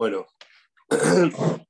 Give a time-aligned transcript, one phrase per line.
[0.00, 0.26] Bueno,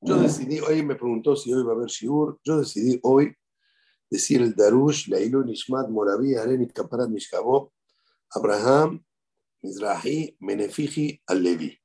[0.00, 3.36] yo decidí, hoy me preguntó si hoy va a haber Shiur, yo decidí hoy
[4.08, 7.74] decir el Darush, Lailun Nishmat, Moraví, Areni, Kaparat, Mishkabó,
[8.30, 9.04] Abraham,
[9.60, 11.78] Mizrahi, Menefiji, Alevi.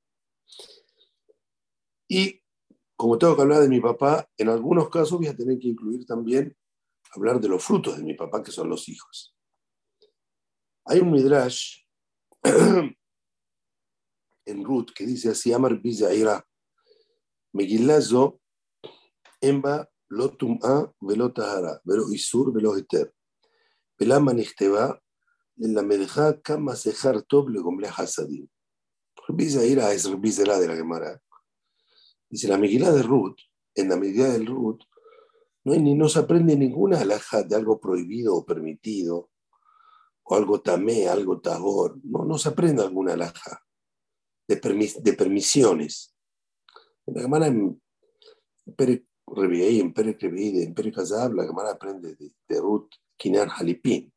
[2.08, 2.42] Y
[2.96, 6.06] como tengo que hablar de mi papá, en algunos casos voy a tener que incluir
[6.06, 6.56] también
[7.14, 9.36] hablar de los frutos de mi papá, que son los hijos.
[10.86, 11.84] Hay un Midrash
[14.50, 16.46] en Ruth que dice así, Amar Bizaira,
[17.54, 18.42] Megilazo,
[19.42, 23.14] Emba, Lotum'a, Velo Tahara, Velo Isur, Velo Eter.
[27.28, 28.48] Tob, le Gomle Hasadim.
[29.30, 31.22] Bizaira es Bizera de la Gemara.
[32.30, 33.38] Dice la Megilá de Ruth,
[33.76, 34.82] en la medida del Ruth,
[35.64, 39.30] no, se aprende ninguna alhaja de algo prohibido o permitido,
[40.24, 42.00] o algo tamé, algo tahor.
[42.04, 43.62] No, no se aprende alguna alhaja
[44.50, 46.16] de, de permisiones.
[47.06, 47.82] La Gemara en
[48.76, 53.50] Pere Reviei, en Pere Reviei, en Pere Kazab, la Gemara aprende de, de Ruth Kinar
[53.50, 54.12] Halipin.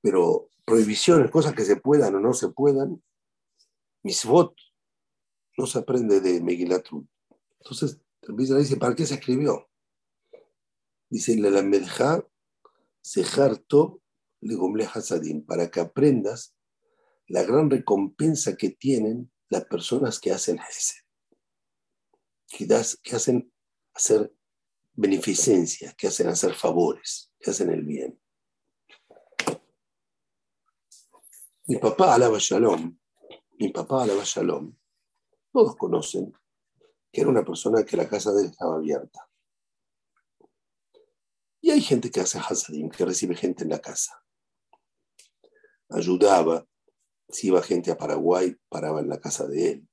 [0.00, 3.02] Pero prohibiciones, cosas que se puedan o no se puedan,
[4.04, 4.54] misvot,
[5.56, 7.08] no se aprende de Megilat Ruth.
[7.60, 9.68] Entonces, el dice, ¿para qué se escribió?
[11.10, 12.24] Dice, la medja
[13.00, 14.00] sejarto
[14.40, 16.54] legomle hasadim, para que aprendas
[17.28, 20.94] la gran recompensa que tienen las personas que hacen ese,
[22.46, 22.66] que,
[23.02, 23.52] que hacen
[23.94, 24.34] hacer
[24.92, 28.20] beneficencia, que hacen hacer favores, que hacen el bien.
[31.66, 32.98] Mi papá, alaba Shalom,
[33.58, 34.74] mi papá, alaba Shalom,
[35.52, 36.32] todos conocen
[37.12, 39.28] que era una persona que la casa de estaba abierta.
[41.60, 44.22] Y hay gente que hace hasadim, que recibe gente en la casa.
[45.90, 46.66] Ayudaba,
[47.28, 49.88] si iba gente a Paraguay, paraba en la casa de él.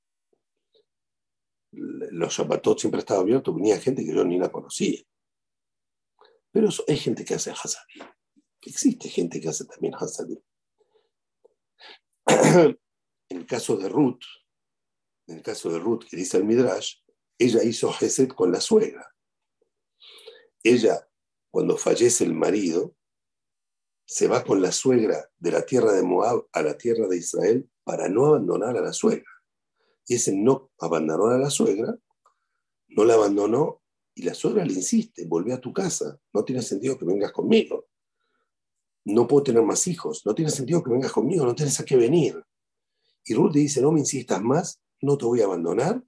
[1.72, 5.00] Los Shabbatot siempre estaba abierto, venía gente que yo ni la conocía.
[6.50, 8.04] Pero hay gente que hace hasadim.
[8.62, 10.40] Existe gente que hace también hasadim.
[12.26, 14.22] en el caso de Ruth,
[15.26, 16.96] en el caso de Ruth, que dice el Midrash,
[17.38, 19.14] ella hizo Hesed con la suegra.
[20.62, 21.08] Ella,
[21.50, 22.95] cuando fallece el marido,
[24.06, 27.68] se va con la suegra de la tierra de Moab a la tierra de Israel
[27.82, 29.30] para no abandonar a la suegra.
[30.06, 31.94] Y ese no abandonó a la suegra,
[32.88, 33.82] no la abandonó
[34.14, 37.88] y la suegra le insiste, volvé a tu casa, no tiene sentido que vengas conmigo.
[39.04, 41.96] No puedo tener más hijos, no tiene sentido que vengas conmigo, no tienes a qué
[41.96, 42.40] venir.
[43.24, 46.02] Y Ruth le dice, no me insistas más, no te voy a abandonar.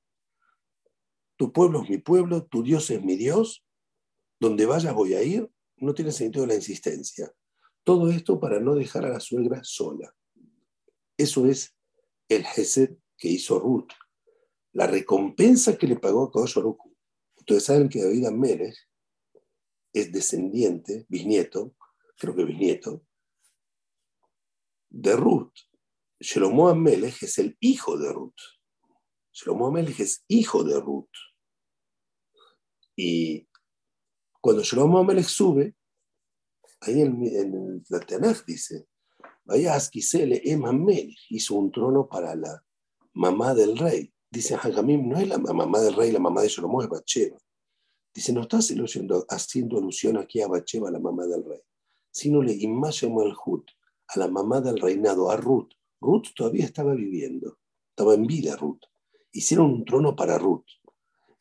[1.36, 3.64] Tu pueblo es mi pueblo, tu Dios es mi Dios.
[4.40, 5.50] Donde vayas voy a ir.
[5.76, 7.32] No tiene sentido la insistencia.
[7.88, 10.14] Todo esto para no dejar a la suegra sola.
[11.16, 11.74] Eso es
[12.28, 13.88] el Gesed que hizo Ruth.
[14.74, 16.58] La recompensa que le pagó a Kadosh
[17.38, 18.76] Ustedes saben que David Amérez
[19.94, 21.76] es descendiente, bisnieto,
[22.18, 23.06] creo que bisnieto,
[24.90, 25.54] de Ruth.
[26.20, 28.42] Shlomo Amelech es el hijo de Ruth.
[29.32, 31.16] Shlomo Amelech es hijo de Ruth.
[32.94, 33.48] Y
[34.42, 35.77] cuando Shlomo Amelech sube,
[36.80, 38.86] ahí en, en la Tanaj dice,
[39.50, 40.62] Em
[41.30, 42.62] hizo un trono para la
[43.14, 44.12] mamá del rey.
[44.30, 47.38] Dice Hagamim, no es la mamá del rey, la mamá de Shlomo es Bacheva.
[48.14, 51.60] Dice, no estás haciendo, haciendo alusión aquí a Bacheva, la mamá del rey,
[52.10, 53.70] sino le Imashemu el Hut,
[54.08, 55.70] a la mamá del reinado, a Ruth.
[56.00, 57.58] Ruth todavía estaba viviendo,
[57.90, 58.82] estaba en vida Ruth
[59.32, 60.66] hicieron un trono para Ruth.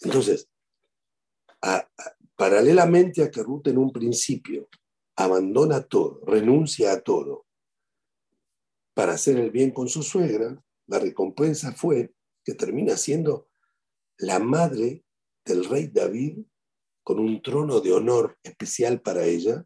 [0.02, 0.50] Entonces,
[2.36, 4.69] paralelamente a que Ruth en un principio
[5.18, 7.46] abandona todo, renuncia a todo
[8.94, 12.14] para hacer el bien con su suegra, la recompensa fue
[12.44, 13.50] que termina siendo
[14.18, 15.04] la madre
[15.46, 16.40] del rey David
[17.04, 19.66] con un trono de honor especial para ella,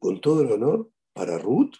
[0.00, 1.74] con todo el honor para Ruth.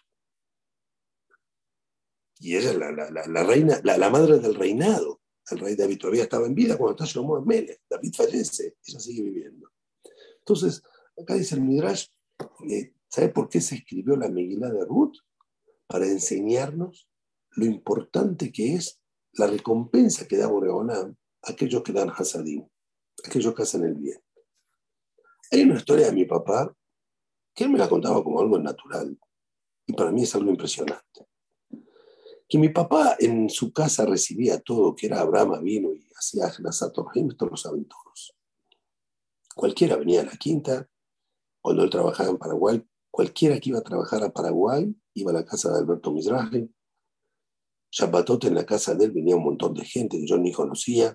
[2.39, 5.21] Y ella es la, reina, la madre del reinado
[5.51, 7.81] el rey David todavía estaba en vida cuando está Shlomo Amelech.
[7.89, 9.71] David fallece, ella sigue viviendo.
[10.41, 10.83] Entonces,
[11.19, 12.07] acá dice el Midrash,
[13.09, 15.17] ¿sabe por qué se escribió la Megilá de Ruth?
[15.87, 17.09] Para enseñarnos
[17.51, 19.01] lo importante que es
[19.33, 22.67] la recompensa que da Boreonam a aquellos que dan Hasadim,
[23.25, 24.21] aquellos que hacen el bien.
[25.51, 26.75] Hay una historia de mi papá
[27.55, 29.19] que él me la contaba como algo natural
[29.87, 31.29] y para mí es algo impresionante
[32.49, 37.37] que mi papá en su casa recibía todo, que era Abraham vino y hacía Nasatorjim,
[37.37, 38.35] todos los aventuros.
[39.55, 40.89] Cualquiera venía a la quinta,
[41.69, 45.45] cuando él trabajaba en Paraguay, cualquiera que iba a trabajar a Paraguay iba a la
[45.45, 46.67] casa de Alberto Mizrahi.
[47.91, 51.15] Shabbatot en la casa de él venía un montón de gente que yo ni conocía.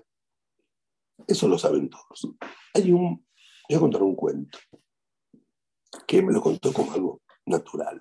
[1.26, 2.36] Eso lo saben todos.
[2.72, 3.26] Hay un,
[3.68, 4.60] voy a contar un cuento
[6.06, 8.00] que me lo contó como algo natural.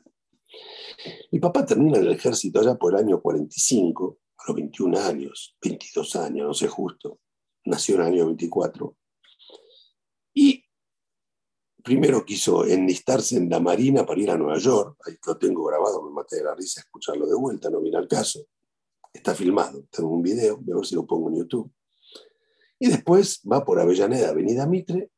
[1.32, 5.58] Mi papá termina en el ejército allá por el año 45, a los 21 años,
[5.60, 7.20] 22 años, no sé justo.
[7.66, 8.96] Nació en el año 24.
[11.84, 14.98] Primero quiso enlistarse en la Marina para ir a Nueva York.
[15.06, 18.08] Ahí lo tengo grabado, me maté de la risa escucharlo de vuelta, no viene al
[18.08, 18.48] caso.
[19.12, 21.70] Está filmado, tengo un video, voy a ver si lo pongo en YouTube.
[22.80, 25.12] Y después va por Avellaneda, Avenida Mitre,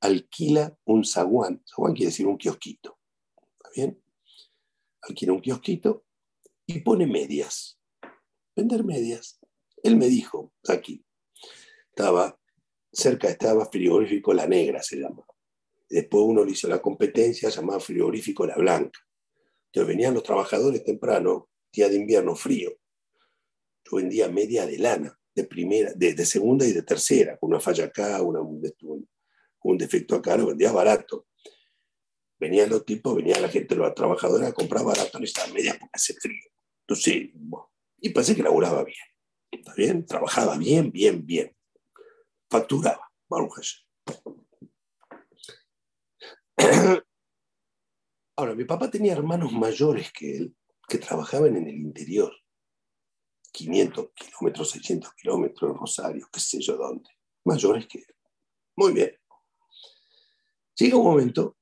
[0.00, 1.62] alquila un zaguán.
[1.66, 2.98] Zaguán quiere decir un kiosquito.
[3.58, 4.02] ¿Está bien?
[5.02, 6.04] Alquila un kiosquito
[6.66, 7.78] y pone medias.
[8.56, 9.38] Vender medias.
[9.82, 11.04] Él me dijo, aquí,
[11.88, 12.38] estaba
[12.90, 15.24] cerca, estaba frigorífico La Negra, se llama.
[15.92, 18.98] Después uno le hizo la competencia llamada frigorífico La Blanca.
[19.66, 22.72] Entonces venían los trabajadores temprano, día de invierno frío.
[23.84, 27.84] Yo vendía media de lana, de primera, de, segunda y de tercera, con una falla
[27.84, 28.62] acá, una, un,
[29.64, 31.26] un defecto acá, lo vendía barato.
[32.40, 35.90] Venían los tipos, venía la gente, los trabajadores a comprar barato en esta media porque
[35.92, 36.50] hace frío.
[36.86, 37.32] Entonces,
[38.00, 38.96] y pensé que laburaba bien.
[39.50, 40.06] ¿Está bien?
[40.06, 41.54] Trabajaba bien, bien, bien.
[42.48, 43.84] Facturaba, Baruch
[48.36, 50.56] Ahora, mi papá tenía hermanos mayores que él
[50.88, 52.32] que trabajaban en el interior.
[53.52, 57.08] 500 kilómetros, 600 kilómetros en Rosario, qué sé yo dónde.
[57.44, 58.14] Mayores que él.
[58.76, 59.12] Muy bien.
[60.76, 61.56] Llega un momento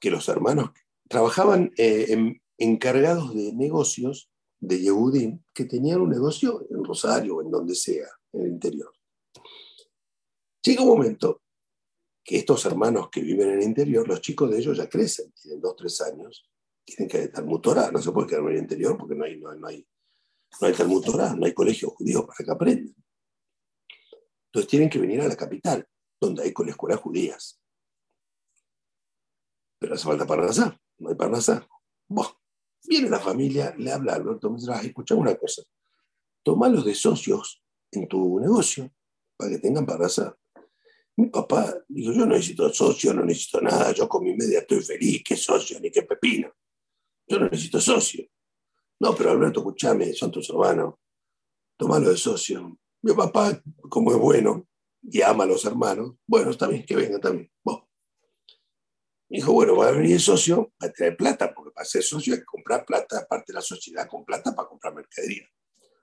[0.00, 0.70] que los hermanos
[1.08, 4.30] trabajaban eh, encargados de negocios
[4.60, 8.92] de Yehudim que tenían un negocio en Rosario o en donde sea, en el interior.
[10.62, 11.42] Llega un momento
[12.24, 15.60] que estos hermanos que viven en el interior, los chicos de ellos ya crecen, tienen
[15.60, 16.50] dos, tres años,
[16.82, 19.54] tienen que estar mutora, no se puede quedar en el interior porque no hay, no,
[19.54, 19.86] no hay,
[20.60, 20.74] no hay
[21.36, 22.94] no hay colegio judío para que aprendan.
[24.46, 25.86] Entonces tienen que venir a la capital,
[26.18, 27.60] donde hay escuelas judías.
[29.78, 31.68] Pero hace falta Parnasá, no hay Parnasá.
[32.84, 35.62] viene la familia, le habla a Alberto Mesra, escucha una cosa,
[36.46, 38.90] los de socios en tu negocio
[39.36, 40.34] para que tengan Parnasá.
[41.16, 44.80] Mi papá dijo, yo no necesito socio, no necesito nada, yo con mi media estoy
[44.82, 46.52] feliz, qué socio, ni qué pepino.
[47.26, 48.26] Yo no necesito socio.
[49.00, 50.94] No, pero Alberto, escúchame, son tus hermanos,
[51.76, 52.78] tomalo de socio.
[53.02, 54.66] Mi papá, como es bueno
[55.02, 57.50] y ama a los hermanos, bueno, está bien, que venga también.
[59.34, 62.40] Dijo, bueno, va a venir el socio a traer plata, porque para ser socio hay
[62.40, 65.48] que comprar plata, aparte de la sociedad con plata para comprar mercadería.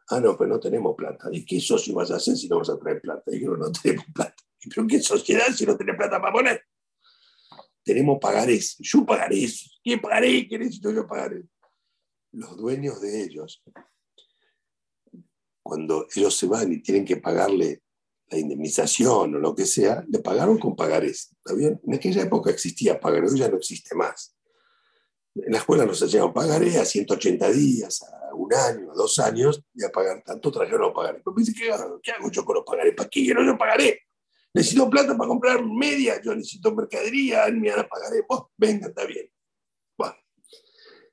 [0.10, 1.30] Ah, no, pues no tenemos plata.
[1.32, 3.24] ¿Y qué socio vas a hacer si no vas a traer plata?
[3.34, 4.36] Y yo, no tenemos plata.
[4.70, 6.64] ¿Pero qué sociedad si no tenés plata para poner?
[7.84, 8.78] Tenemos pagarés.
[8.80, 9.70] Yo pagaré eso.
[9.84, 10.48] ¿Quién pagaré?
[10.48, 11.44] ¿Qué necesito yo pagaré?
[12.32, 13.64] Los dueños de ellos,
[15.64, 17.82] cuando ellos se van y tienen que pagarle
[18.30, 21.32] la indemnización o lo que sea, le pagaron con pagarés.
[21.32, 21.54] ¿Está?
[21.54, 24.36] En aquella época existía pagaré, hoy ya no existe más.
[25.36, 29.64] En la escuela nos hacían pagaré a 180 días, a un año, a dos años,
[29.74, 31.22] y a pagar tanto trajeron los pagaré.
[31.24, 31.54] Pero ¿qué,
[32.02, 32.96] ¿qué, hago yo con los pagarés?
[32.96, 34.02] ¿Para qué quiero yo pagaré?
[34.54, 38.24] Necesito plata para comprar media, yo necesito mercadería, me van a pagaré.
[38.28, 39.32] Vos, venga, está bien.
[39.98, 40.16] Bueno,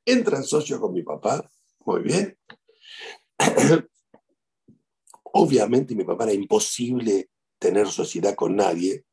[0.04, 1.48] entran socios con mi papá,
[1.84, 2.36] muy bien.
[5.32, 9.04] Obviamente mi papá era imposible tener sociedad con nadie,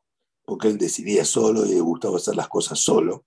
[0.44, 3.26] porque él decidía solo y le gustaba hacer las cosas solo.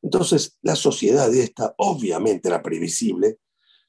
[0.00, 3.38] Entonces, la sociedad de esta, obviamente era previsible,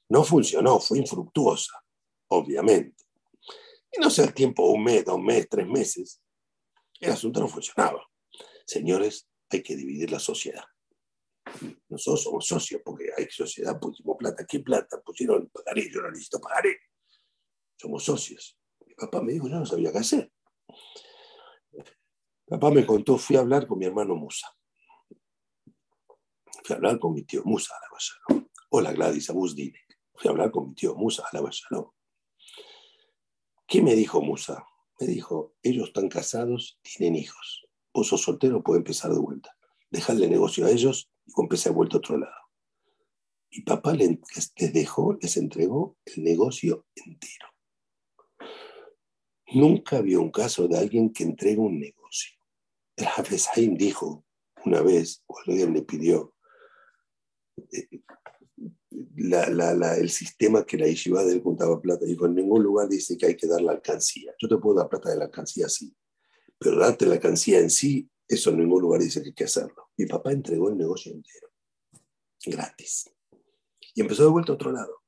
[0.08, 1.72] no funcionó, fue infructuosa,
[2.28, 3.04] obviamente.
[3.92, 6.22] Y no sé el tiempo, un mes, dos meses, tres meses,
[7.00, 8.02] el asunto no funcionaba.
[8.64, 10.64] Señores, hay que dividir la sociedad.
[11.88, 14.44] Nosotros somos socios porque hay sociedad, pusimos plata.
[14.46, 15.00] ¿Qué plata?
[15.02, 16.76] Pusieron pagaré, yo no necesito pagaré
[17.76, 18.58] somos socios.
[18.86, 20.32] Mi papá me dijo, yo no sabía qué hacer.
[22.46, 24.48] Papá me contó, fui a hablar con mi hermano Musa.
[26.64, 29.78] Fui a hablar con mi tío Musa, a la Hola Gladys Abusdine.
[30.14, 31.50] Fui a hablar con mi tío Musa, a la
[33.66, 34.64] ¿Qué me dijo Musa?
[34.98, 37.66] Me dijo, ellos están casados, tienen hijos.
[37.92, 39.56] Vos soltero, puede empezar de vuelta.
[39.90, 42.34] Dejarle negocio a ellos y empezar de vuelta a otro lado.
[43.50, 44.18] Y papá les
[44.72, 47.46] dejó, les entregó el negocio entero.
[49.52, 52.38] Nunca vio un caso de alguien que entrega un negocio.
[52.96, 54.24] El Hafez Haim dijo
[54.64, 56.34] una vez, o alguien le pidió,
[58.96, 62.06] eh, el sistema que la Yeshiva de él juntaba plata.
[62.06, 64.34] Dijo, en ningún lugar dice que hay que dar la alcancía.
[64.38, 65.94] Yo te puedo dar plata de la alcancía, sí.
[66.58, 69.90] Pero darte la alcancía en sí, eso en ningún lugar dice que hay que hacerlo.
[69.96, 71.48] Mi papá entregó el negocio entero,
[72.44, 73.10] gratis.
[73.94, 75.02] Y empezó de vuelta a otro lado.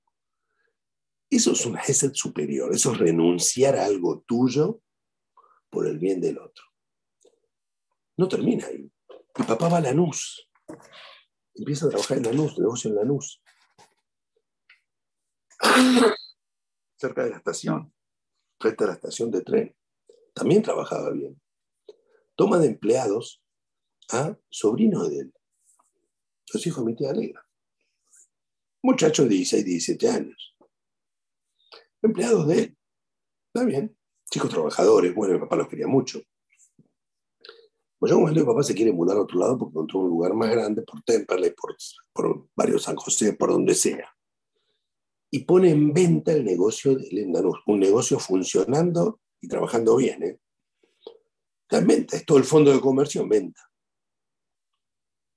[1.31, 4.81] Eso es un Hesed superior, eso es renunciar a algo tuyo
[5.69, 6.65] por el bien del otro.
[8.17, 8.91] No termina ahí.
[9.37, 10.49] Y papá va a Lanús.
[11.55, 13.43] Empieza a trabajar en Lanús, negocio en Lanús.
[16.97, 17.93] Cerca de la estación,
[18.59, 19.77] frente a la estación de tren.
[20.35, 21.41] También trabajaba bien.
[22.37, 23.43] Toma de empleados
[24.11, 25.35] a sobrinos de él,
[26.53, 27.45] los hijos de mi tía Alegra.
[28.83, 30.57] Muchachos de 16, 17 años.
[32.01, 32.79] Empleados de él.
[33.53, 33.97] Está bien.
[34.31, 35.15] Chicos trabajadores.
[35.15, 36.23] Bueno, mi papá los quería mucho.
[37.99, 40.51] Pues yo mi papá se quiere mudar a otro lado porque encontró un lugar más
[40.51, 41.77] grande por Temperley, por,
[42.13, 44.09] por varios San José, por donde sea.
[45.31, 50.23] Y pone en venta el negocio de Lendanus, un negocio funcionando y trabajando bien.
[50.23, 50.41] ¿eh?
[51.71, 53.61] En venta, es todo el fondo de comercio en venta.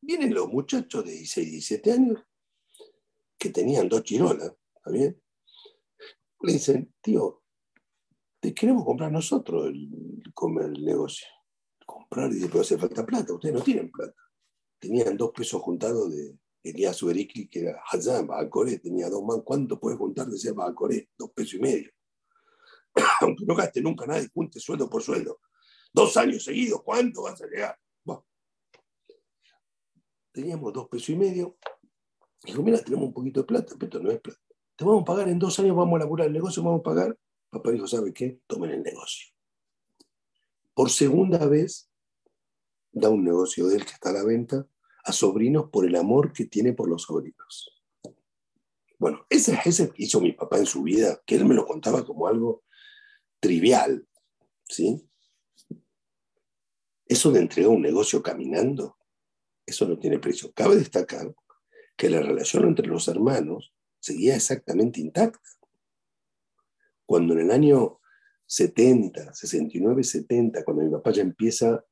[0.01, 2.23] Vienen los muchachos de 16, 17 años
[3.37, 5.21] que tenían dos chirolas, ¿está bien?
[6.41, 7.43] Le dicen, tío,
[8.39, 10.23] te queremos comprar nosotros el,
[10.61, 11.27] el negocio
[11.91, 13.33] comprar y después hace falta plata.
[13.33, 14.15] Ustedes no tienen plata.
[14.79, 19.39] Tenían dos pesos juntados de Elías Suberikli, que era Hazán, Bajacoré, tenía dos más.
[19.43, 21.09] ¿Cuánto puedes juntar de ese Bajacoré?
[21.17, 21.91] Dos pesos y medio.
[23.21, 25.39] Aunque no gaste nunca nadie, junte sueldo por sueldo.
[25.93, 27.77] Dos años seguidos, ¿cuánto vas a llegar?
[30.31, 31.57] Teníamos dos pesos y medio.
[32.43, 34.39] Dijo, mira, tenemos un poquito de plata, pero esto no es plata.
[34.75, 37.17] Te vamos a pagar en dos años, vamos a laburar el negocio, vamos a pagar.
[37.49, 38.39] Papá dijo, ¿sabe qué?
[38.47, 39.33] Tomen el negocio.
[40.73, 41.89] Por segunda vez
[42.91, 44.65] da un negocio de él que está a la venta
[45.03, 47.81] a sobrinos por el amor que tiene por los sobrinos.
[48.97, 51.65] Bueno, ese es ese que hizo mi papá en su vida, que él me lo
[51.65, 52.63] contaba como algo
[53.39, 54.07] trivial,
[54.67, 55.09] ¿sí?
[57.07, 58.97] Eso de entregar un negocio caminando,
[59.65, 60.51] eso no tiene precio.
[60.53, 61.33] Cabe destacar
[61.97, 65.49] que la relación entre los hermanos seguía exactamente intacta.
[67.05, 67.99] Cuando en el año
[68.45, 71.83] 70, 69, 70, cuando mi papá ya empieza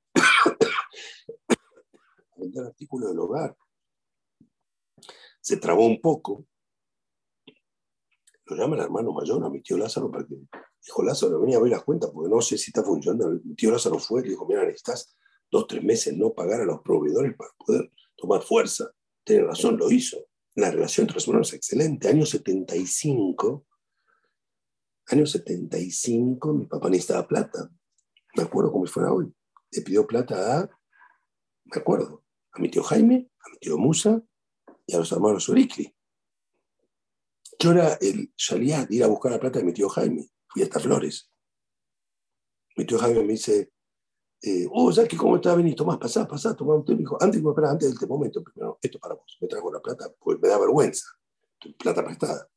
[2.50, 3.56] vender artículos del hogar.
[5.42, 6.46] Se trabó un poco.
[8.46, 10.36] Lo llama el hermano mayor, a mi tío Lázaro, para que.
[10.82, 13.40] Dijo Lázaro, venía a ver las cuentas porque no sé si está funcionando.
[13.44, 15.16] Mi tío Lázaro fue y le dijo: Mira, necesitas
[15.52, 18.92] dos, tres meses no pagar a los proveedores para poder tomar fuerza.
[19.24, 20.18] Tiene razón, lo hizo.
[20.56, 22.08] La relación entre los hermanos es excelente.
[22.08, 23.66] Año 75,
[25.08, 27.70] año 75, mi papá necesitaba plata.
[28.36, 29.32] Me acuerdo como si fuera hoy.
[29.72, 30.70] Le pidió plata a,
[31.66, 32.19] me acuerdo,
[32.52, 34.22] a mi tío Jaime, a mi tío Musa
[34.86, 35.94] y a los hermanos Urikli.
[37.60, 40.30] Yo era el salía de ir a buscar la plata de mi tío Jaime.
[40.48, 41.30] Fui hasta Flores.
[42.78, 43.74] Mi tío Jaime me dice,
[44.42, 45.84] eh, oh, ¿sabes cómo está Benito?
[45.86, 46.94] Más, pasá, pasá, toma un té.
[46.94, 49.38] Me dijo, antes, espera, antes del momento, primero, esto para vos.
[49.42, 51.06] Me trajo la plata, pues me da vergüenza.
[51.78, 52.50] Plata prestada.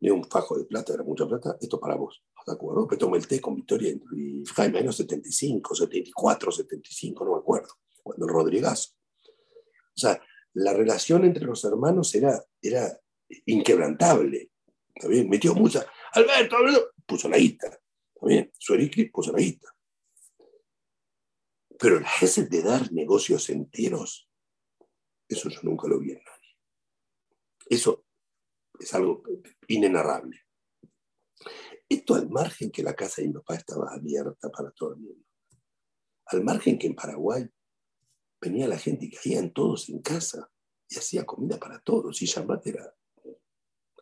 [0.00, 2.22] Me un fajo de plata, era mucha plata, esto para vos.
[2.46, 2.86] ¿De acuerdo?
[2.90, 7.68] Me tomé el té con Victoria y Jaime, años 75, 74, 75, no me acuerdo,
[8.02, 8.95] cuando el Rodrigazo.
[9.96, 10.20] O sea,
[10.54, 12.98] la relación entre los hermanos era, era
[13.46, 14.50] inquebrantable.
[14.94, 15.28] ¿Está bien?
[15.28, 15.86] Metió mucha.
[16.12, 17.68] Alberto, Alberto, puso la guita.
[17.68, 18.52] ¿Está bien?
[19.12, 19.68] Puso la guita.
[21.78, 24.28] Pero el jefe de dar negocios enteros,
[25.28, 26.56] eso yo nunca lo vi en nadie.
[27.68, 28.06] Eso
[28.78, 29.22] es algo
[29.68, 30.40] inenarrable.
[31.88, 35.24] Esto al margen que la casa de mi papá estaba abierta para todo el mundo.
[36.26, 37.48] Al margen que en Paraguay
[38.40, 40.50] venía la gente y caían todos en casa
[40.88, 42.20] y hacía comida para todos.
[42.22, 42.94] Y Shabbat era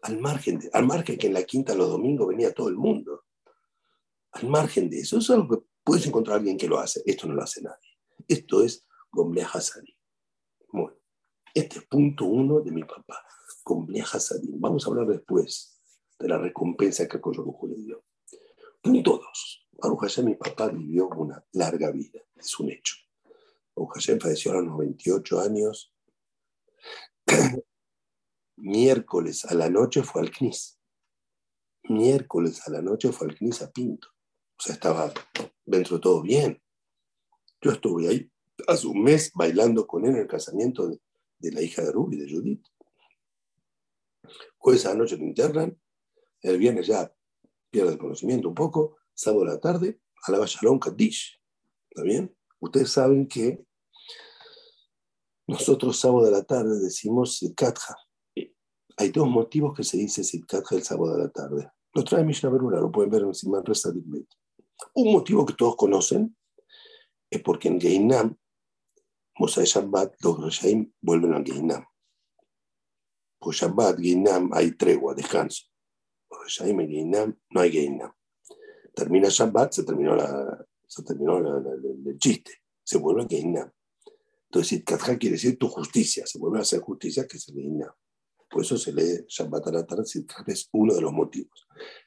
[0.03, 3.25] al margen, de, al margen que en la quinta los domingos venía todo el mundo.
[4.33, 7.03] Al margen de eso, eso es algo que puedes encontrar alguien que lo hace.
[7.07, 7.99] Esto no lo hace nadie.
[8.29, 9.97] Esto es Gomblea Hassani.
[10.73, 10.97] Bueno,
[11.55, 13.25] este es punto uno de mi papá,
[13.65, 14.49] Gomblea Hassani.
[14.57, 15.81] Vamos a hablar después
[16.19, 18.05] de la recompensa que Koyorujo le dio.
[18.83, 19.69] Punto dos.
[19.73, 22.97] Baruch Hashem, mi papá vivió una larga vida, es un hecho.
[23.77, 25.93] Hashem falleció a los 98 años.
[28.57, 30.79] Miércoles a la noche fue al CNIS.
[31.85, 34.09] Miércoles a la noche fue al CNIS a Pinto.
[34.59, 35.13] O sea, estaba
[35.65, 36.63] dentro de todo bien.
[37.61, 38.31] Yo estuve ahí
[38.69, 41.01] hace un mes bailando con él en el casamiento de,
[41.51, 42.67] la hija de Ruby, de Judith.
[44.59, 45.79] Jueves a la noche lo internan.
[46.41, 47.15] El viernes ya
[47.71, 48.97] pierde el conocimiento un poco.
[49.13, 51.41] Sábado a la tarde, a la Shalom Kaddish.
[51.91, 52.35] ¿Está bien?
[52.65, 53.63] Ustedes saben que
[55.47, 57.95] nosotros sábado de la tarde decimos Sitkatja.
[58.97, 61.71] Hay dos motivos que se dice Sitkatja el sábado de la tarde.
[61.93, 63.91] Lo trae Mishnah Berura, lo pueden ver en Siman Resta
[64.95, 66.35] Un motivo que todos conocen
[67.29, 68.35] es porque en Geinam,
[69.39, 71.85] Mosai Shabbat, los Reshaim vuelven a Geinam.
[73.41, 75.67] Por Shabbat, Geinam, hay tregua, descanso.
[76.43, 78.13] Reshaim y Geinam, no hay Geinam.
[78.95, 83.71] Termina Shabbat, se terminó, la, se terminó el chiste, se vuelve a Geinam.
[84.47, 87.93] Entonces, Sitkatja quiere decir tu justicia, se vuelve a hacer justicia que se Geinam.
[88.49, 90.05] Por eso se lee Shabbat a la tarde,
[90.47, 91.67] es uno de los motivos.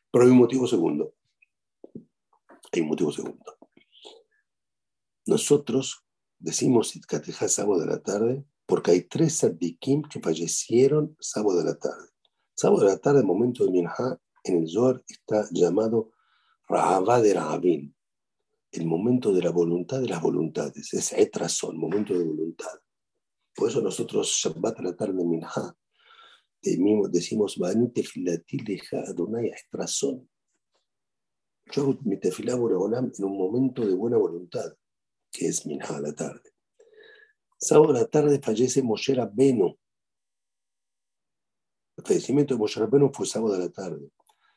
[0.10, 1.14] Pero hay un motivo segundo.
[2.72, 3.58] Hay un motivo segundo.
[5.26, 6.06] Nosotros
[6.40, 11.78] decimos Sitkatja sábado de la tarde porque hay tres sadikim que fallecieron sábado de la
[11.78, 12.10] tarde.
[12.56, 16.12] Sábado de la tarde, momento de Minha, en el Zohar está llamado
[16.68, 17.96] Rahabá de Rahabin,
[18.78, 22.80] el momento de la voluntad de las voluntades, es etrazón, momento de voluntad.
[23.56, 25.76] Por eso nosotros, Shabbat a la tarde, Minha,
[27.10, 30.30] decimos, Adonai etrazón.
[31.72, 34.74] Yo hago mi tefilá en un momento de buena voluntad,
[35.32, 36.54] que es Minha a la tarde.
[37.60, 39.76] Sábado a la tarde fallece Moshe Rabbenu.
[41.98, 44.12] El fallecimiento de Moshe Rabbenu fue sábado a la tarde.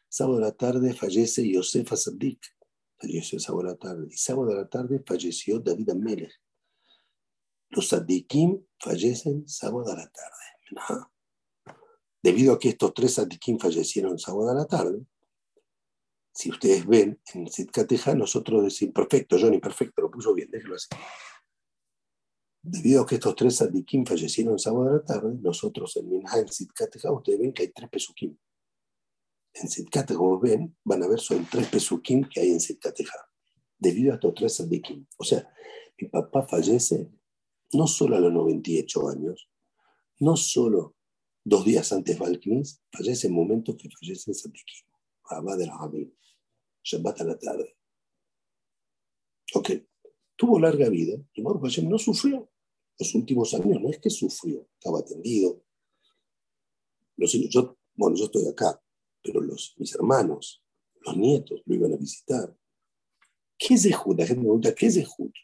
[0.09, 2.41] Sábado a la tarde fallece Yosef Asadik.
[3.01, 4.09] Falleció sábado a la tarde.
[4.11, 6.33] Y sábado a la tarde falleció David Amelech.
[7.71, 10.97] Los Sadikim fallecen sábado a la tarde.
[12.23, 15.07] Debido a que estos tres Sadikim fallecieron sábado a la tarde,
[16.33, 20.89] si ustedes ven en Sitkateja, nosotros decimos, perfecto, Johnny, perfecto, lo puso bien, déjelo así.
[22.63, 26.49] Debido a que estos tres sadikim fallecieron sábado de la tarde, nosotros en Minha, en
[26.49, 28.37] Sitkateja, ustedes ven que hay tres pesukim.
[29.53, 33.19] En Sitkateja, ven, van a ver, son tres pesukim que hay en Sitkateja.
[33.79, 35.07] Debido a estos tres sadikim.
[35.19, 35.49] O sea,
[35.99, 37.11] mi papá fallece
[37.73, 39.51] no solo a los 98 años,
[40.19, 40.97] no solo
[41.45, 44.87] dos días antes de Valkyries, fallece en el momento que fallece en Sadikim.
[45.29, 45.91] Rabá de la
[46.83, 47.77] Shabbat a la tarde.
[49.55, 49.71] Ok
[50.41, 52.51] tuvo larga vida y Baruch Hashem no sufrió
[52.99, 55.63] los últimos años, no es que sufrió, estaba atendido.
[57.19, 58.83] Yo, bueno, yo estoy acá,
[59.23, 60.63] pero los, mis hermanos,
[61.01, 62.55] los nietos lo iban a visitar.
[63.57, 64.19] ¿Qué es Zehut?
[64.19, 65.35] La gente me pregunta, ¿qué es Zehut?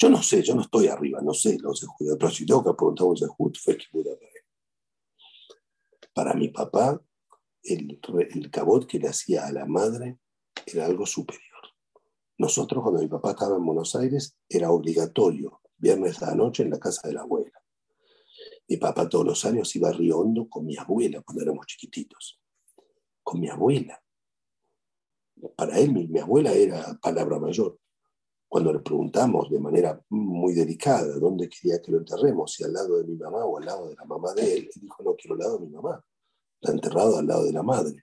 [0.00, 2.74] Yo no sé, yo no estoy arriba, no sé los Zehut, pero si tengo que
[2.74, 3.86] preguntar un Zehut, fue que
[6.12, 7.00] Para mi papá,
[7.62, 10.18] el, el cabot que le hacía a la madre
[10.66, 11.44] era algo superior.
[12.38, 16.70] Nosotros, cuando mi papá estaba en Buenos Aires, era obligatorio, viernes a la noche en
[16.70, 17.52] la casa de la abuela.
[18.68, 22.40] Mi papá todos los años iba a Río Hondo con mi abuela cuando éramos chiquititos.
[23.28, 24.02] Con mi abuela.
[25.54, 27.78] Para él, mi, abuela era palabra mayor.
[28.48, 32.96] Cuando le preguntamos de manera muy delicada dónde quería que lo enterremos, si al lado
[32.96, 35.34] de mi mamá o al lado de la mamá de él, él dijo, no, quiero
[35.34, 36.02] al lado de mi mamá.
[36.58, 38.02] Está enterrado al lado de la madre.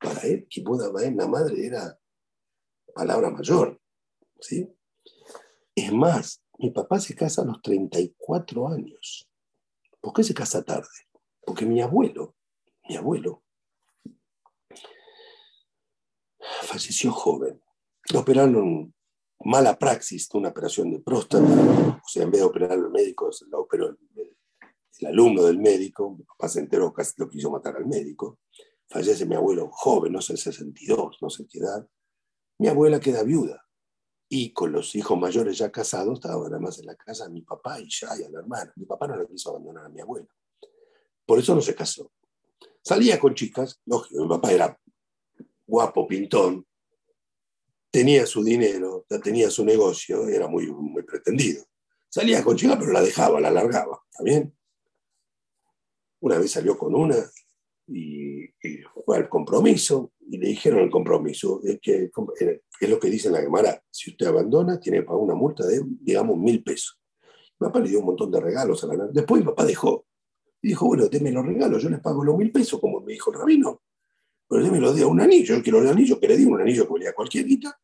[0.00, 1.96] Para él, en la madre era
[2.96, 3.80] palabra mayor.
[4.40, 4.68] ¿sí?
[5.72, 9.30] Es más, mi papá se casa a los 34 años.
[10.00, 10.88] ¿Por qué se casa tarde?
[11.42, 12.34] Porque mi abuelo,
[12.88, 13.44] mi abuelo,
[16.76, 17.60] falleció joven.
[18.12, 18.94] Lo operaron
[19.40, 21.44] mala praxis, una operación de próstata.
[21.44, 26.14] O sea, en vez de operar a los médicos, lo operó el, alumno del médico.
[26.16, 28.40] Mi papá se enteró, casi lo quiso matar al médico.
[28.88, 31.88] Fallece mi abuelo joven, no sé, 62, no sé qué edad.
[32.58, 33.62] Mi abuela queda viuda
[34.28, 37.80] y con los hijos mayores ya casados, estaba nada más en la casa mi papá
[37.80, 38.72] y ya, y a la hermana.
[38.76, 40.28] Mi papá no la quiso abandonar a mi abuela.
[41.24, 42.12] Por eso no se casó.
[42.82, 44.78] Salía con chicas, lógico, mi papá era
[45.66, 46.66] guapo, pintón,
[47.90, 51.64] tenía su dinero, tenía su negocio, era muy, muy pretendido.
[52.08, 54.54] Salía con chicas, pero la dejaba, la alargaba, ¿está bien?
[56.20, 57.16] Una vez salió con una
[57.88, 58.48] y,
[59.04, 62.10] fue al compromiso y le dijeron el compromiso, es, que,
[62.80, 65.80] es lo que dice la Gemara, si usted abandona tiene que pagar una multa de,
[66.00, 66.98] digamos, mil pesos.
[67.58, 70.06] Mi papá le dio un montón de regalos a la Después mi papá dejó.
[70.60, 73.32] Y dijo, bueno, déme los regalos, yo les pago los mil pesos, como me dijo
[73.32, 73.82] el rabino.
[74.48, 76.86] Pero déme los de un anillo, yo quiero el anillo que le di, un anillo
[76.86, 77.78] que valía cualquier guita,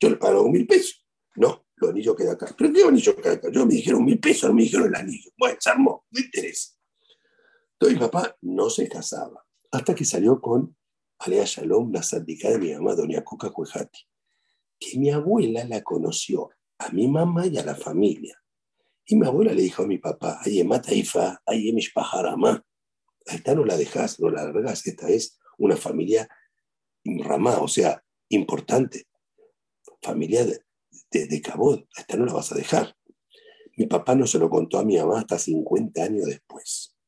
[0.00, 1.04] yo le pago mil pesos.
[1.36, 2.54] No, los anillos quedan acá.
[2.56, 3.48] ¿Pero qué anillo queda acá?
[3.50, 5.30] Yo me dijeron mil pesos, no me dijeron el anillo.
[5.36, 6.74] Bueno, se armó, me interesa.
[7.72, 10.76] Entonces mi papá no se casaba hasta que salió con
[11.20, 14.00] Alea Shalom, la sandicada de mi mamá, doña Coca Cuejati,
[14.78, 18.40] que mi abuela la conoció a mi mamá y a la familia.
[19.04, 22.64] Y mi abuela le dijo a mi papá, ay, Mataifa, ay, Pajarama,
[23.24, 26.28] esta no la dejas, no la largas, esta es una familia
[27.04, 29.06] ramá, o sea, importante,
[30.02, 32.96] familia de, de, Cabot, esta no la vas a dejar.
[33.76, 36.98] Mi papá no se lo contó a mi mamá hasta 50 años después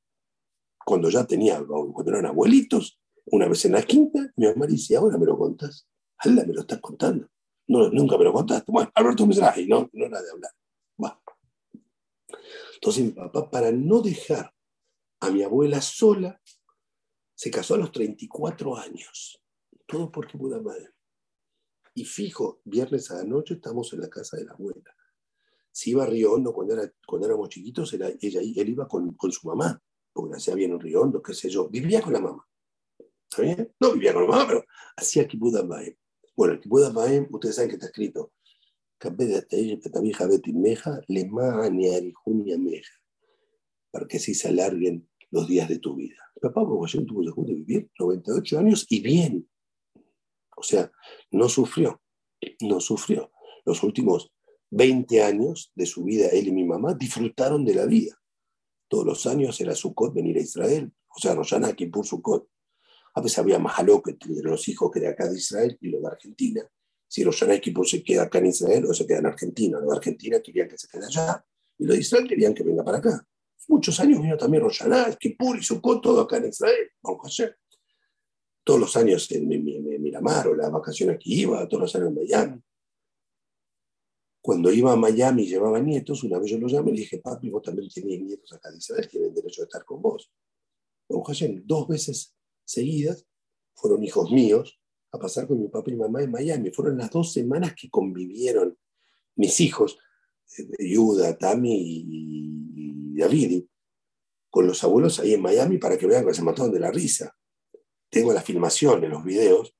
[0.91, 5.19] cuando ya tenía, cuando eran abuelitos, una vez en la quinta, mi mamá dice, ahora
[5.19, 5.87] me lo contás.
[6.19, 7.29] Alda, me lo estás contando.
[7.69, 8.73] Nunca me lo contaste.
[8.73, 10.51] Bueno, Alberto Mesraji, no, no era de hablar.
[12.75, 14.53] Entonces mi papá, para no dejar
[15.21, 16.41] a mi abuela sola,
[17.40, 19.42] Se casó a los 34 años.
[19.87, 20.90] Todo porque Buda Madre.
[21.94, 24.94] Y fijo, viernes a la noche estamos en la casa de la abuela.
[25.72, 29.14] Si iba a Río Hondo cuando, era, cuando éramos chiquitos, era, ella, él iba con,
[29.14, 31.66] con su mamá, porque hacía bien en Río Hondo, qué sé yo.
[31.70, 32.46] Vivía con la mamá.
[32.98, 33.74] ¿Está bien?
[33.81, 34.66] No vivía con la mamá, pero
[34.98, 35.62] hacía Kibbutz.
[36.37, 36.94] Bueno, el Kibbutz
[37.31, 38.35] ustedes saben que está escrito,
[43.90, 46.16] para que así se alarguen los días de tu vida.
[46.40, 49.49] Papá Bogoyén tuvo de vivir 98 años y bien.
[50.57, 50.90] O sea,
[51.31, 52.01] no sufrió,
[52.61, 53.31] no sufrió.
[53.64, 54.33] Los últimos
[54.71, 58.16] 20 años de su vida, él y mi mamá disfrutaron de la vida.
[58.88, 62.49] Todos los años era Sukkot venir a Israel, o sea, Rosana por Sukkot.
[63.14, 66.01] A veces había más que entre los hijos que de acá de Israel y los
[66.01, 66.62] de Argentina.
[67.09, 69.79] Si Rosana Kippur se queda acá en Israel o se queda en Argentina.
[69.81, 71.45] Los de Argentina querían que se quede allá
[71.77, 73.27] y los de Israel querían que venga para acá.
[73.68, 76.90] Muchos años vino también Rosana, Kippur y Sukkot, todo acá en Israel.
[78.64, 79.49] Todos los años en
[80.03, 82.62] Miramar o las vacaciones que iba, todos los años en Miami.
[84.42, 87.18] Cuando iba a Miami y llevaba nietos, una vez yo lo llamé y le dije,
[87.18, 90.33] papi, vos también tenés nietos acá de Israel, tienen derecho a estar con vos.
[91.09, 93.27] dos veces seguidas
[93.75, 94.81] fueron hijos míos
[95.12, 96.70] a pasar con mi papá y mamá en Miami.
[96.70, 98.79] Fueron las dos semanas que convivieron
[99.37, 99.99] mis hijos,
[100.59, 102.60] eh, Yuda, Tami y
[103.16, 103.64] David,
[104.49, 107.37] con los abuelos ahí en Miami para que vean que se mataron de la risa.
[108.09, 109.75] Tengo la filmación en los videos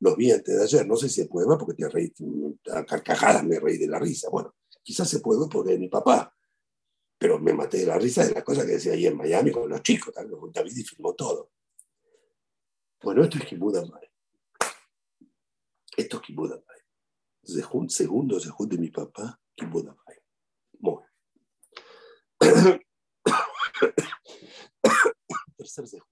[0.00, 2.12] los vi antes de ayer, no sé si se puede ver porque te reí,
[2.72, 4.28] a carcajadas me reí de la risa.
[4.30, 6.34] Bueno, quizás se puede ver porque es mi papá,
[7.18, 9.68] pero me maté de la risa de las cosas que decía ahí en Miami con
[9.68, 11.50] los chicos, tal, con David y filmó todo.
[13.02, 14.10] Bueno, esto es Kibuda Mai.
[15.96, 17.88] Esto es Kibuda Mai.
[17.88, 20.15] segundo Zehut de mi papá, Kibuda Mai.
[22.40, 22.80] Muy
[25.56, 26.04] Tercer Zehut.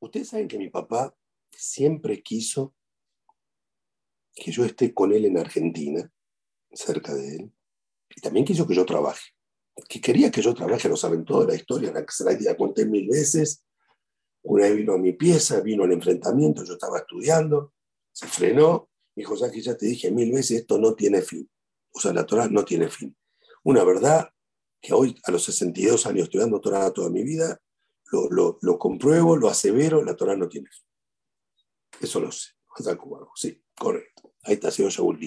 [0.00, 1.14] Ustedes saben que mi papá
[1.50, 2.74] siempre quiso
[4.32, 6.08] que yo esté con él en Argentina,
[6.70, 7.52] cerca de él,
[8.14, 9.32] y también quiso que yo trabaje.
[9.88, 12.86] Que quería que yo trabaje, lo saben toda la historia, la que se la conté
[12.86, 13.64] mil veces.
[14.42, 17.74] Una vez vino a mi pieza, vino al enfrentamiento, yo estaba estudiando,
[18.12, 21.48] se frenó, me dijo, que ya te dije mil veces, esto no tiene fin.
[21.92, 23.16] O sea, la Torah no tiene fin.
[23.64, 24.28] Una verdad
[24.80, 27.60] que hoy, a los 62 años estudiando Torah toda mi vida,
[28.10, 30.84] lo, lo, compruebo, lo asevero, la Torah no tiene fin.
[32.00, 32.52] Eso lo sé.
[33.34, 34.34] Sí, correcto.
[34.44, 35.18] Ahí está señor Shaul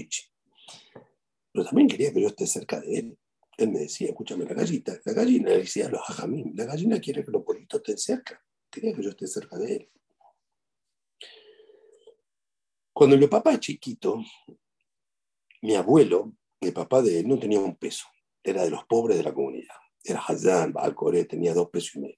[1.52, 3.18] Pero también quería que yo esté cerca de él.
[3.58, 7.26] Él me decía, escúchame, la gallina, la gallina le decía los hajamim, la gallina quiere
[7.26, 8.42] que los politos estén cerca.
[8.70, 9.92] Quería que yo esté cerca de él.
[12.94, 14.24] Cuando mi papá chiquito,
[15.62, 18.06] mi abuelo, el papá de él, no tenía un peso.
[18.44, 19.76] Era de los pobres de la comunidad.
[20.04, 20.96] Era Hazan, Baal
[21.28, 22.18] tenía dos pesos y medio.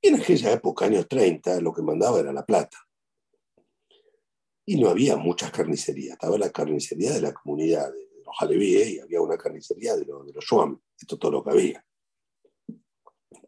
[0.00, 2.76] Y en aquella época, años 30, lo que mandaba era la plata.
[4.66, 6.14] Y no había muchas carnicerías.
[6.14, 10.26] Estaba la carnicería de la comunidad de los alevíes y había una carnicería de, los,
[10.26, 11.86] de los Esto es todo lo que había.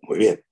[0.03, 0.45] Muy bien.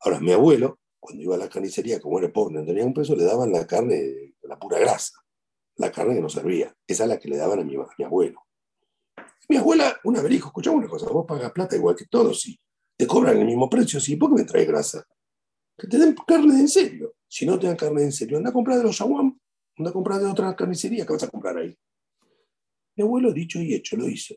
[0.00, 3.16] Ahora, mi abuelo, cuando iba a la carnicería, como era pobre, no tenía un peso,
[3.16, 5.23] le daban la carne, la pura grasa,
[5.76, 6.74] la carne que no servía.
[6.86, 8.42] Esa es la que le daban a mi, mi abuelo.
[9.48, 12.58] Mi abuela una vez dijo, escuchame una cosa, vos pagas plata igual que todos, sí
[12.96, 14.16] te cobran el mismo precio, ¿sí?
[14.16, 15.06] ¿Por qué me traes grasa?
[15.76, 17.14] Que te den carne en serio.
[17.26, 19.38] Si no te dan carne en serio, anda a comprar de los Shawam,
[19.76, 21.76] anda a comprar de otra carnicería, ¿qué vas a comprar ahí?
[22.96, 24.34] Mi abuelo, dicho y hecho, lo hizo.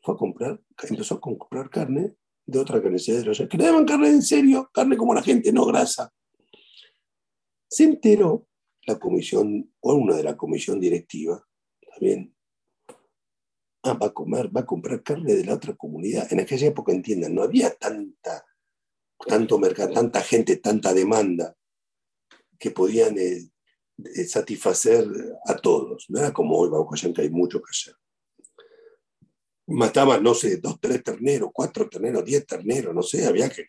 [0.00, 2.14] Fue a comprar, empezó a comprar carne
[2.46, 5.52] de otra carnicería de los que le daban carne en serio, carne como la gente,
[5.52, 6.10] no grasa.
[7.68, 8.46] Se enteró
[8.86, 11.46] la comisión, o una de la comisión directiva,
[11.90, 12.34] también
[13.82, 16.32] ah, va a comer, va a comprar carne de la otra comunidad.
[16.32, 18.44] En aquella época, entiendan, no había tanta,
[19.26, 21.56] tanto mercado, tanta gente, tanta demanda
[22.58, 23.50] que podían eh,
[23.98, 25.06] eh, satisfacer
[25.46, 26.06] a todos.
[26.08, 26.70] No era como hoy,
[27.14, 27.94] que hay mucho que hacer.
[29.66, 33.66] Mataban, no sé, dos, tres terneros, cuatro terneros, diez terneros, no sé, había que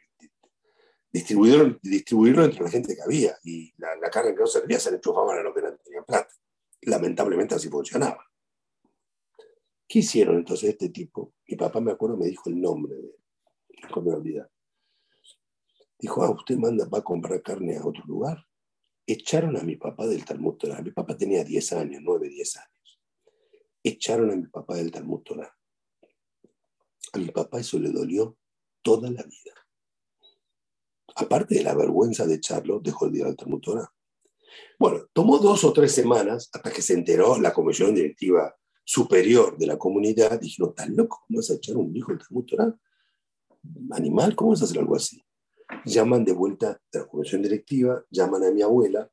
[1.16, 3.38] distribuirlo, distribuirlo entre la gente que había.
[3.46, 6.34] Y la, carne que no servía se le enchufaban a los que no tenían plata.
[6.82, 8.22] Lamentablemente así funcionaba.
[9.88, 11.34] ¿Qué hicieron entonces este tipo?
[11.48, 13.16] Mi papá, me acuerdo, me dijo el nombre de él.
[13.94, 14.52] Olvidar.
[15.98, 18.46] Dijo, ah, usted manda, va a comprar carne a otro lugar.
[19.08, 20.82] Echaron a mi papá del Talmud Torah.
[20.82, 23.00] Mi papá tenía 10 años, 9, 10 años.
[23.84, 25.56] Echaron a mi papá del Talmud Torah.
[27.14, 28.38] A mi papá eso le dolió
[28.82, 29.65] toda la vida.
[31.16, 33.92] Aparte de la vergüenza de echarlo, dejó el ir al Talmud Torah.
[34.78, 39.68] Bueno, tomó dos o tres semanas hasta que se enteró la comisión directiva superior de
[39.68, 41.24] la comunidad, dijeron, ¿estás loco?
[41.26, 42.76] ¿Cómo vas a echar un hijo del Talmud Torah?
[43.92, 45.22] animal, ¿cómo vas a hacer algo así?
[45.86, 49.10] Llaman de vuelta de la comisión directiva, llaman a mi abuela,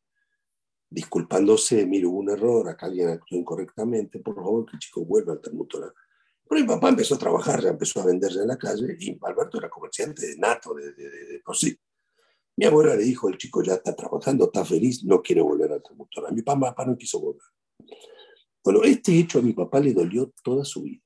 [0.91, 5.33] disculpándose, mire, hubo un error, acá alguien actuó incorrectamente, por favor que el chico vuelva
[5.33, 5.93] al Talmutora.
[6.49, 9.59] Pero mi papá empezó a trabajar, ya empezó a venderse en la calle y Alberto
[9.59, 11.43] era comerciante de nato, de, de, de,
[12.57, 15.83] Mi abuela le dijo, el chico ya está trabajando, está feliz, no quiere volver al
[15.83, 16.31] Talmutora.
[16.31, 17.43] Mi papá, no quiso volver.
[18.63, 21.03] Bueno, este hecho a mi papá le dolió toda su vida.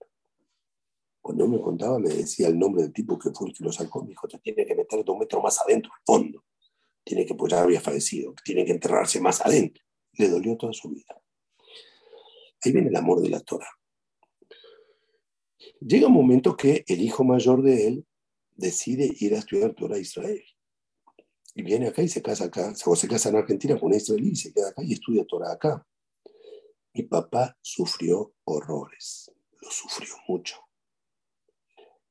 [1.20, 4.02] Cuando me contaba, me decía el nombre del tipo que fue el que lo sacó.
[4.02, 6.44] Me dijo, te tiene que meter dos metros más adentro, al fondo.
[7.02, 9.82] Tiene que, pues ya había fallecido, tiene que enterrarse más adentro.
[10.14, 11.20] Le dolió toda su vida.
[12.64, 13.70] Ahí viene el amor de la Torah.
[15.80, 18.06] Llega un momento que el hijo mayor de él
[18.54, 20.42] decide ir a estudiar Torah a Israel.
[21.58, 22.74] Y viene acá y se casa acá.
[22.84, 25.52] O se casa en Argentina con una israelí y se queda acá y estudia Torah
[25.52, 25.86] acá.
[26.92, 29.32] Mi papá sufrió horrores.
[29.62, 30.58] Lo sufrió mucho.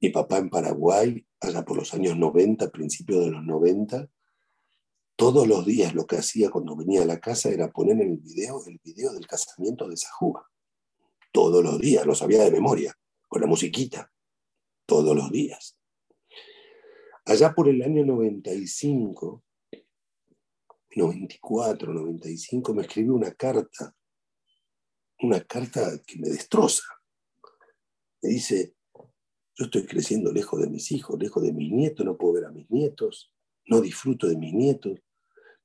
[0.01, 4.09] Mi papá en Paraguay, allá por los años 90, principios de los 90,
[5.15, 8.17] todos los días lo que hacía cuando venía a la casa era poner en el
[8.17, 10.49] video el video del casamiento de Sajúa.
[11.31, 14.11] Todos los días, lo sabía de memoria, con la musiquita.
[14.87, 15.77] Todos los días.
[17.25, 19.43] Allá por el año 95,
[20.95, 23.95] 94, 95, me escribió una carta,
[25.19, 26.83] una carta que me destroza.
[28.21, 28.75] Me dice,
[29.55, 32.51] yo estoy creciendo lejos de mis hijos, lejos de mis nietos, no puedo ver a
[32.51, 33.33] mis nietos,
[33.65, 34.99] no disfruto de mis nietos.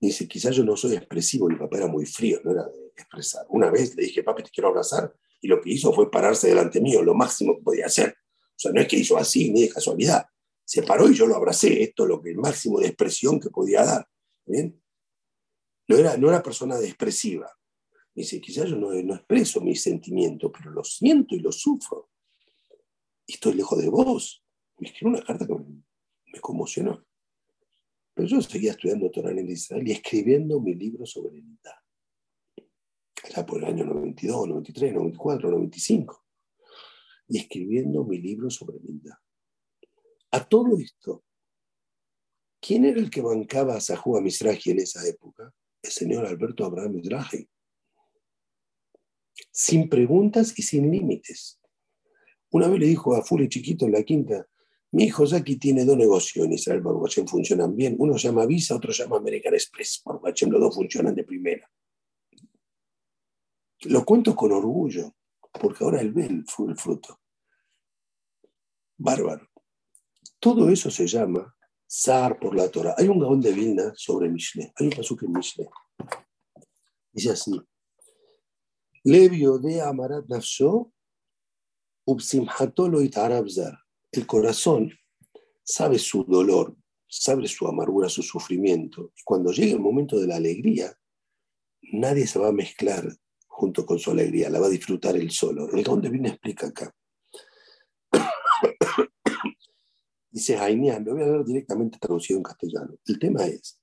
[0.01, 3.45] Dice, quizás yo no soy expresivo, mi papá era muy frío, no era de expresar.
[3.51, 6.81] Una vez le dije, papi, te quiero abrazar, y lo que hizo fue pararse delante
[6.81, 8.17] mío, lo máximo que podía hacer.
[8.33, 10.25] O sea, no es que hizo así, ni de casualidad.
[10.71, 13.51] Se paró y yo lo abracé, esto es lo que el máximo de expresión que
[13.51, 14.09] podía dar.
[14.47, 14.81] ¿Bien?
[15.89, 17.51] No era, no era persona de expresiva.
[18.15, 22.11] Me dice, quizás yo no, expreso mis sentimientos, pero lo siento y lo sufro
[23.27, 24.45] estoy lejos de vos.
[24.79, 27.05] Me escribió una carta que me, conmocionó.
[28.15, 31.83] Pero yo seguía estudiando Torah en Israel y escribiendo mi libro sobre Itá.
[33.25, 36.25] Allá por el año 92, 93, 94, 95.
[37.27, 39.21] Y escribiendo mi libro sobre Itá.
[40.33, 41.25] A todo esto,
[42.61, 45.53] ¿quién era el que bancaba a Sahúa Misraji en esa época?
[45.83, 47.49] El señor Alberto Abraham Misraji.
[49.51, 51.61] Sin preguntas y sin límites.
[52.51, 54.47] Una vez le dijo a Fule chiquito en la quinta,
[54.93, 57.95] mi hijo Zaki tiene dos negocios en Israel, Baruch funcionan bien.
[57.99, 60.03] Uno se llama Visa, otro se llama American Express.
[60.05, 61.71] Baruch los dos funcionan de primera.
[63.83, 65.15] Lo cuento con orgullo,
[65.53, 67.21] porque ahora él ve el, fruto.
[68.99, 69.50] Bárbaro.
[70.41, 71.55] Todo eso se llama
[71.87, 72.95] Sar por la Torah.
[72.97, 74.73] Hay un gaón de Vilna sobre Mishle.
[74.77, 75.69] Hay un pasaje en Mishle.
[77.13, 77.53] Dice así.
[79.05, 80.93] Levio de Amarat Nafsho
[84.13, 84.93] el corazón
[85.63, 86.77] sabe su dolor,
[87.07, 89.13] sabe su amargura, su sufrimiento.
[89.25, 90.93] Cuando llegue el momento de la alegría,
[91.93, 93.07] nadie se va a mezclar
[93.47, 95.71] junto con su alegría, la va a disfrutar él solo.
[95.71, 96.93] El Gaón de Vilna explica acá.
[100.31, 102.95] Dice Jaimian, lo voy a leer directamente traducido en castellano.
[103.05, 103.81] El tema es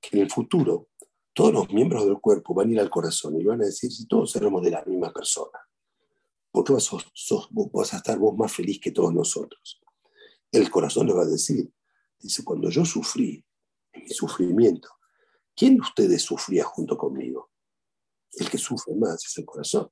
[0.00, 0.88] que en el futuro
[1.32, 4.06] todos los miembros del cuerpo van a ir al corazón y van a decir si
[4.06, 5.58] todos éramos de la misma persona.
[6.50, 9.80] ¿Por qué vas, a estar vos más feliz que todos nosotros?
[10.52, 11.68] El corazón le va a decir,
[12.20, 13.44] dice, cuando yo sufrí,
[13.92, 14.88] en mi sufrimiento,
[15.56, 17.50] ¿quién de ustedes sufría junto conmigo?
[18.32, 19.90] El que sufre más es el corazón.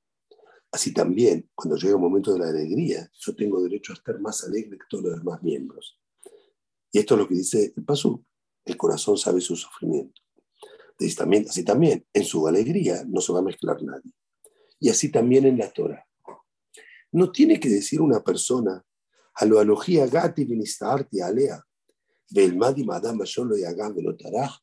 [0.72, 4.42] Así también, cuando llega el momento de la alegría, yo tengo derecho a estar más
[4.42, 6.00] alegre que todos los demás miembros.
[6.90, 8.24] Y esto es lo que dice el Pasú.
[8.64, 10.22] El corazón sabe su sufrimiento.
[11.16, 14.12] también, así también, en su alegría no se va a mezclar nadie.
[14.80, 16.06] Y así también en la Torah.
[17.12, 18.82] No tiene que decir una persona,
[19.34, 21.62] aloalogía gati vinistarti alea,
[22.30, 24.58] belmadi madama solo y hagan taraj.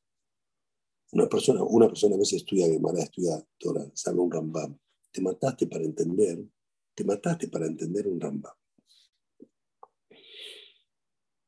[1.12, 4.80] Una persona, una persona a veces estudia Gemara, estudia Torah, sabe un Rambam.
[5.12, 6.46] Te mataste para entender,
[6.94, 8.54] te mataste para entender un Rambam.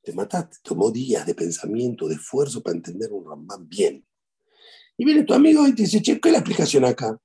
[0.03, 4.05] Te mataste, tomó días de pensamiento, de esfuerzo para entender un Rambam bien.
[4.97, 7.19] Y viene tu amigo y te dice, che, ¿qué es la explicación acá?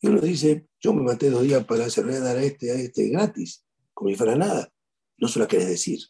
[0.00, 3.08] Y uno dice, yo me maté dos días para hacerle dar a este, a este
[3.08, 4.70] gratis, como si fuera nada.
[5.18, 6.00] No se la querés decir.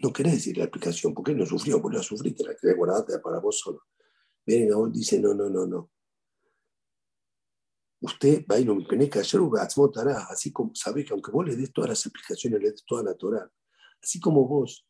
[0.00, 1.14] No querés decir la explicación.
[1.14, 1.80] ¿Por qué no sufrió?
[1.80, 3.82] Porque la sufriste, la querés guardarte para vos solo.
[4.44, 5.90] Viene dice, no, no, no, no.
[8.02, 12.60] Usted va me peneca, así como sabés que aunque vos le des todas las explicaciones,
[12.60, 13.48] le des toda la Torah,
[14.02, 14.84] así como vos,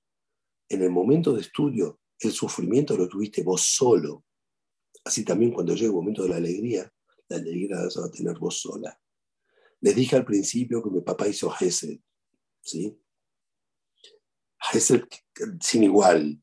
[0.66, 4.24] en el momento de estudio, el sufrimiento lo tuviste vos solo,
[5.04, 6.90] así también cuando llega el momento de la alegría,
[7.28, 8.98] la alegría la vas a tener vos sola.
[9.80, 11.98] Les dije al principio que mi papá hizo Gesed,
[12.62, 12.98] ¿sí?
[14.72, 15.06] Es el
[15.60, 16.40] sin igual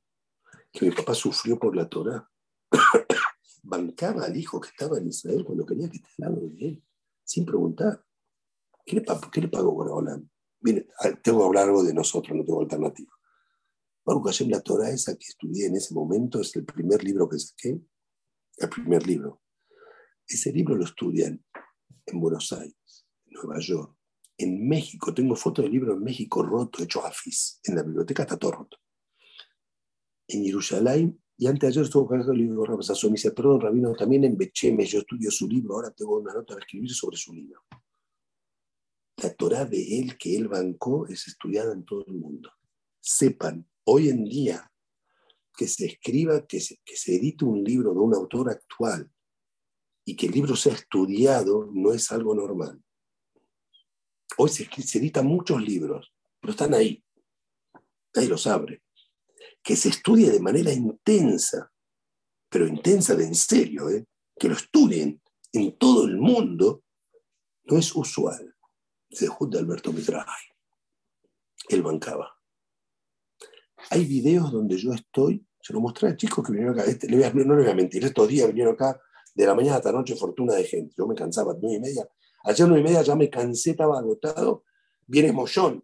[0.71, 2.29] que mi papá sufrió por la Torah.
[3.61, 6.83] Bancaba al hijo que estaba en Israel cuando quería que esté al lado de él,
[7.23, 8.03] sin preguntar.
[8.85, 10.27] ¿Qué le, qué le pagó Boraholam?
[10.61, 13.11] Mire, ah, tengo que hablar algo de nosotros, no tengo alternativa.
[14.03, 17.37] Baruch Hashem, la Torah esa que estudié en ese momento es el primer libro que
[17.37, 17.79] saqué,
[18.57, 19.41] el primer libro.
[20.27, 21.43] Ese libro lo estudian
[22.05, 23.95] en Buenos Aires, en Nueva York,
[24.37, 25.13] en México.
[25.13, 27.59] Tengo fotos del libro en México roto, hecho afis.
[27.63, 28.77] En la biblioteca está todo roto.
[30.27, 33.93] En Jerusalén, y antes de ayer estuvo con el libro de Me dice, perdón, Rabino,
[33.93, 37.33] también en Becheme yo estudio su libro, ahora tengo una nota para escribir sobre su
[37.33, 37.63] libro.
[39.23, 42.51] La Torah de él que él bancó es estudiada en todo el mundo.
[42.99, 44.69] Sepan, hoy en día,
[45.55, 49.09] que se escriba, que se, que se edite un libro de un autor actual
[50.03, 52.83] y que el libro sea estudiado no es algo normal.
[54.35, 57.01] Hoy se, editan muchos libros, pero están ahí.
[58.13, 58.83] Nadie los abre.
[59.61, 61.71] Que se estudie de manera intensa,
[62.49, 64.05] pero intensa de en serio, ¿eh?
[64.37, 65.21] que lo estudien
[65.53, 66.83] en todo el mundo,
[67.65, 68.55] no es usual.
[69.09, 70.43] Se de Alberto Mitraay.
[71.69, 72.35] Él bancaba.
[73.89, 77.55] Hay videos donde yo estoy, se lo mostré a chicos que vinieron acá, este, no
[77.55, 78.99] le voy a mentir, estos días vinieron acá
[79.33, 80.93] de la mañana hasta la noche, fortuna de gente.
[80.97, 82.07] Yo me cansaba a nueve y media.
[82.43, 84.63] Ayer nueve y media ya me cansé, estaba agotado.
[85.07, 85.83] Viene Mollón.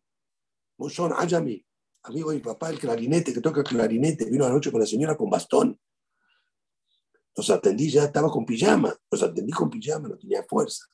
[0.78, 1.65] Mollón, Ayami,
[2.08, 5.30] amigo de mi papá, el clarinete, que toca clarinete, vino anoche con la señora con
[5.30, 5.80] bastón.
[7.36, 8.96] Los atendí, ya estaba con pijama.
[9.12, 10.86] Los atendí con pijama, no tenía fuerza.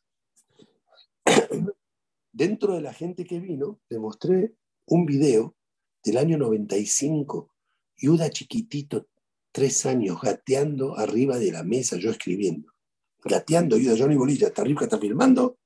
[2.32, 4.56] Dentro de la gente que vino, le mostré
[4.88, 5.56] un video
[6.04, 7.54] del año 95,
[7.98, 9.08] Yuda chiquitito,
[9.52, 12.74] tres años, gateando arriba de la mesa, yo escribiendo.
[13.24, 15.60] Gateando, Yuda Johnny Bolilla, está arriba, está filmando,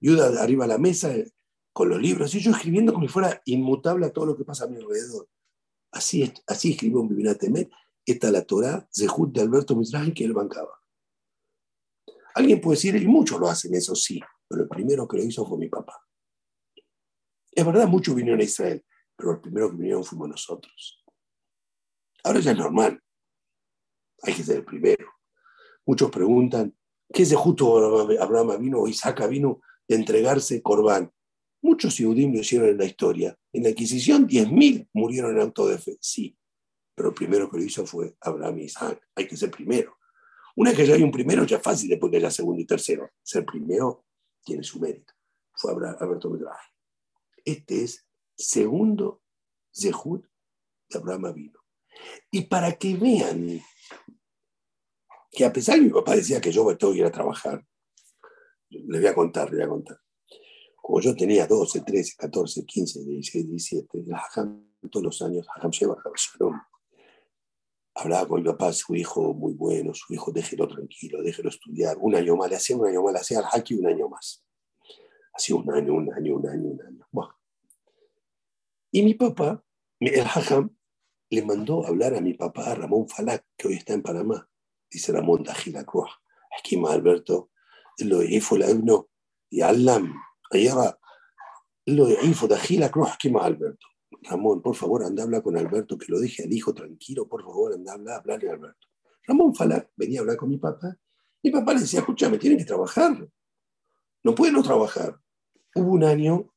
[0.00, 1.14] Yuda arriba de la mesa,
[1.72, 4.64] con los libros, y yo escribiendo como si fuera inmutable a todo lo que pasa
[4.64, 5.28] a mi alrededor.
[5.90, 7.70] Así, así escribió un Bibinatemet,
[8.04, 10.72] esta la Torah, Zehut de Alberto Mizrahi, que él bancaba.
[12.34, 15.46] Alguien puede decir, y muchos lo hacen, eso sí, pero el primero que lo hizo
[15.46, 15.98] fue mi papá.
[17.50, 18.84] Es verdad, muchos vinieron a Israel,
[19.16, 21.04] pero el primero que vinieron fuimos nosotros.
[22.24, 23.02] Ahora ya es normal
[24.22, 25.06] hay que ser el primero.
[25.84, 26.74] Muchos preguntan,
[27.12, 31.12] ¿qué es de justo Abraham vino o Isaac vino de entregarse Corbán?
[31.62, 33.38] Muchos judíos lo hicieron en la historia.
[33.52, 35.96] En la Inquisición, 10.000 murieron en auto de fe.
[36.00, 36.36] Sí,
[36.94, 39.00] pero el primero que lo hizo fue Abraham y Isaac.
[39.14, 39.96] Hay que ser primero.
[40.56, 42.66] Una vez que ya hay un primero, ya es fácil después que haya segundo y
[42.66, 43.10] tercero.
[43.22, 44.04] Ser primero
[44.44, 45.14] tiene su mérito.
[45.54, 46.70] Fue Alberto Medraje.
[47.44, 49.22] Este es segundo
[49.74, 50.26] Zehut
[50.90, 51.60] de Abraham vino.
[52.30, 53.60] Y para que vean
[55.30, 57.64] que a pesar de que mi papá decía que yo tengo que ir a trabajar,
[58.68, 60.01] les voy a contar, les voy a contar.
[60.82, 65.96] Como yo tenía 12, 13, 14, 15, 16, 17, el todos los años, Hajam Sheba,
[67.94, 72.14] hablaba con mi papá, su hijo muy bueno, su hijo déjelo tranquilo, déjelo estudiar, un
[72.14, 74.44] año más, le hacía un año más, le hacía al haki un año más.
[75.32, 77.06] Hacía un año, un año, un año, un año.
[78.90, 79.64] Y mi papá,
[80.00, 80.76] el Hajam,
[81.30, 84.46] le mandó hablar a mi papá, Ramón Falak, que hoy está en Panamá
[84.92, 86.10] dice Ramón Dajila Cruz,
[86.58, 87.50] aquí Alberto,
[87.98, 89.08] lo hizo la uno
[89.48, 90.14] y Alam,
[90.58, 90.98] allá
[91.86, 93.86] lo hizo Dajila Cruz, aquí Alberto.
[94.22, 97.42] Ramón, por favor, anda a hablar con Alberto, que lo deje al hijo tranquilo, por
[97.42, 98.88] favor, anda a hablar, hablarle a Alberto.
[99.26, 100.96] Ramón Falak venía a hablar con mi papá.
[101.42, 103.28] Mi papá le decía, escúchame, tienen que trabajar.
[104.22, 105.18] No pueden no trabajar.
[105.74, 106.52] Hubo un año,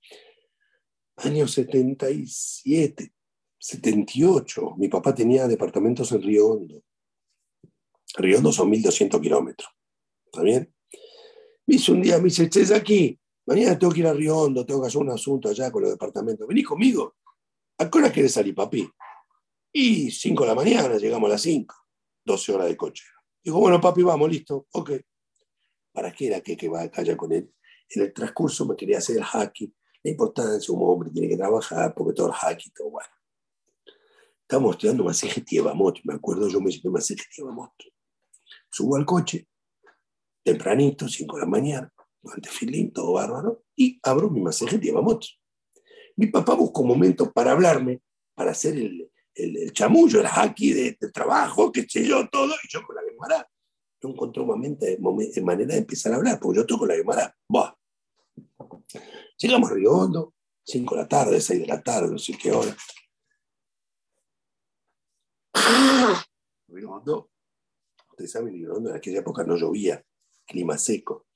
[1.18, 3.14] año 77,
[3.58, 4.76] 78.
[4.78, 6.84] Mi papá tenía departamentos en Río Hondo.
[8.18, 9.70] Río Hondo son 1200 kilómetros.
[10.26, 10.72] ¿Está bien?
[11.66, 14.82] Me dice un día, me dice, estés aquí, mañana tengo que ir a Río tengo
[14.82, 16.48] que hacer un asunto allá con los departamentos.
[16.48, 17.16] Vení conmigo.
[17.78, 18.90] ¿A qué hora quieres salir, papi?
[19.74, 21.76] Y 5 de la mañana, llegamos a las 5,
[22.24, 23.04] 12 horas de coche.
[23.44, 24.92] Digo, bueno, papi, vamos, listo, ok.
[25.92, 27.54] ¿Para qué era que, que va allá con él?
[27.90, 31.94] En el transcurso me quería hacer el hacking, la importancia, un hombre tiene que trabajar,
[31.94, 33.10] porque todo el hacking, todo bueno.
[34.42, 37.72] Estábamos estudiando Maseje Tievamot, me acuerdo yo me hice Maseje Tievamot.
[38.70, 39.48] Subo al coche,
[40.44, 41.94] tempranito, 5 de la mañana,
[42.34, 44.94] ante filín, todo bárbaro, y abro mi masaje de
[46.16, 48.02] Mi papá busca un momento para hablarme,
[48.34, 52.84] para hacer el, el, chamullo, el haki de, trabajo, qué sé yo, todo, y yo
[52.86, 53.50] con la Gemara.
[54.02, 54.86] No encontré un momento,
[55.44, 57.36] manera de empezar a hablar, porque yo toco la Gemara.
[57.48, 57.74] Buah.
[59.38, 62.52] Llegamos a Río Hondo, 5 de la tarde, 6 de la tarde, no sé qué
[62.52, 62.76] hora.
[66.68, 67.30] Río Hondo,
[68.16, 70.02] Ustedes saben, en aquella época no llovía,
[70.48, 71.28] clima seco,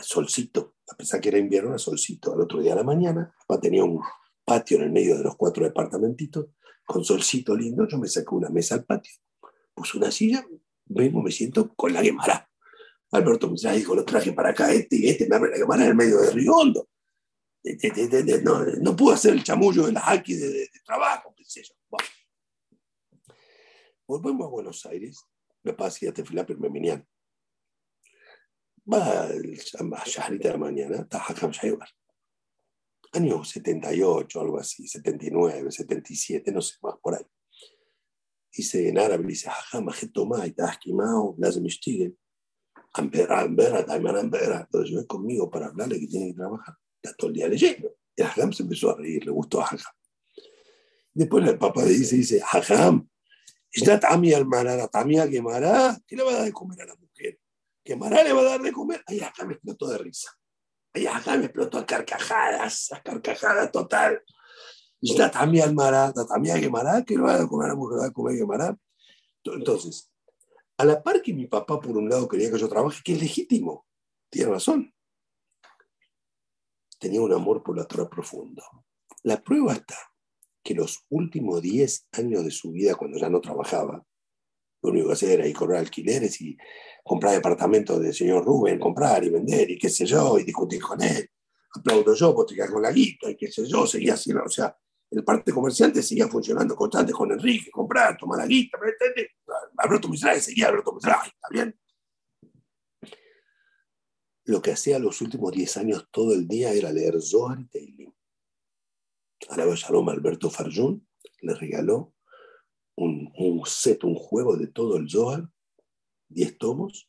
[0.00, 2.32] solcito, a pesar que era invierno, era solcito.
[2.32, 4.00] Al otro día de la mañana, tenía un,
[4.44, 6.46] patio en el medio de los cuatro departamentitos,
[6.84, 9.12] con solcito lindo, yo me saco una mesa al patio,
[9.74, 10.44] puse una silla,
[10.86, 12.48] vengo, me siento con la quemara.
[13.12, 15.90] Alberto me dijo, lo traje para acá, este y este me abre la quemara en
[15.90, 16.88] el medio de Río Hondo.
[18.42, 21.74] No, no pude hacer el chamullo de la haki de, trabajo, qué yo.
[24.06, 25.20] Volvemos a Buenos Aires,
[25.62, 27.06] me pasé a Tefilá Permeminian.
[28.90, 31.88] Va a Shaharita de la mañana, está Hakam Shaibar
[33.12, 37.24] año 78, algo así, 79, 77, no sé más, por ahí.
[38.54, 42.16] Dice en árabe, dice, jaja, majetoma, y tasquimao, lazim ishtigel.
[42.94, 44.60] Ambera, ambera, taimana, ambera.
[44.60, 46.76] Entonces yo conmigo para hablarle que tiene que trabajar.
[47.02, 47.94] Está todo el día leyendo.
[48.14, 49.94] Y Hajam se empezó a reír, le gustó a Hajam.
[51.14, 53.08] Después el papá le dice, dice, Hajam,
[53.70, 56.94] está Tamia al Marara, Tamia quemará, ¿qué le va a dar de comer a la
[56.94, 57.11] mujer?
[57.84, 59.02] ¿Quemará le va a dar de comer?
[59.06, 60.30] Ahí Hajam explotó de risa.
[60.94, 64.22] Y acá me explotó a carcajadas, a carcajadas total.
[65.00, 68.12] Y está también Almará, también Guemará, que lo va a comer a mujer, va a
[68.12, 68.76] comer Guemará.
[69.44, 70.10] Entonces,
[70.76, 73.20] a la par que mi papá, por un lado, quería que yo trabaje, que es
[73.20, 73.86] legítimo,
[74.30, 74.94] tiene razón.
[76.98, 78.62] Tenía un amor por la Torah profundo.
[79.22, 79.96] La prueba está
[80.62, 84.04] que los últimos 10 años de su vida, cuando ya no trabajaba,
[84.82, 86.56] lo único que hacía era ir cobrar alquileres y
[87.04, 91.00] comprar departamentos del señor Rubén, comprar y vender y qué sé yo, y discutir con
[91.02, 91.28] él.
[91.74, 94.76] Aplaudo yo, botica con la guita y qué sé yo, seguía así, o sea,
[95.10, 99.32] el parte comerciante seguía funcionando constante con Enrique, comprar, tomar la guita, ¿me entiendes?
[99.76, 101.78] Alberto Misrae seguía Alberto Misrae, ¿está bien?
[104.44, 108.12] Lo que hacía los últimos 10 años todo el día era leer Zohar y Teilim.
[109.48, 111.06] Ahora Shalom Alberto Farjun
[111.42, 112.14] le regaló
[112.96, 115.48] un, set, un juego de todo el Zohar
[116.28, 117.08] 10 tomos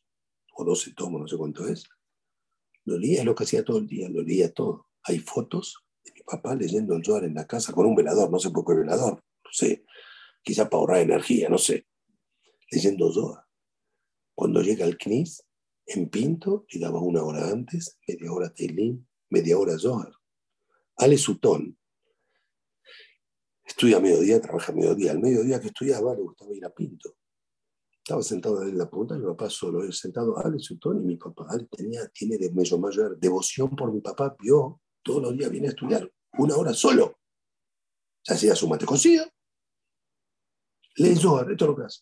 [0.54, 1.88] o 12 tomos, no sé cuánto es.
[2.84, 4.88] Lo leía, es lo que hacía todo el día, lo leía todo.
[5.02, 8.38] Hay fotos de mi papá leyendo el Zohar en la casa con un velador, no
[8.38, 9.84] sé por qué velador, no sé,
[10.42, 11.86] quizá para ahorrar energía, no sé,
[12.70, 13.44] leyendo Zohar.
[14.34, 15.44] Cuando llega al CNIS,
[15.86, 20.12] en Pinto, llegaba una hora antes, media hora Teilín, media hora Zohar.
[20.96, 21.78] Ale Sutón,
[23.64, 25.12] estudia a mediodía, trabaja a mediodía.
[25.12, 27.16] Al mediodía que estudiaba le gustaba ir a Pinto.
[27.98, 31.46] Estaba sentado en la punta, mi papá solo, él sentado, Ale Sutón y mi papá.
[31.48, 35.68] Ale tenía, tiene de mayor, mayor devoción por mi papá, vio, todos los días viene
[35.68, 37.18] a estudiar, una hora solo.
[38.22, 39.24] Se hacía su mate cocido,
[40.96, 42.00] leyó, de todo lo que hace.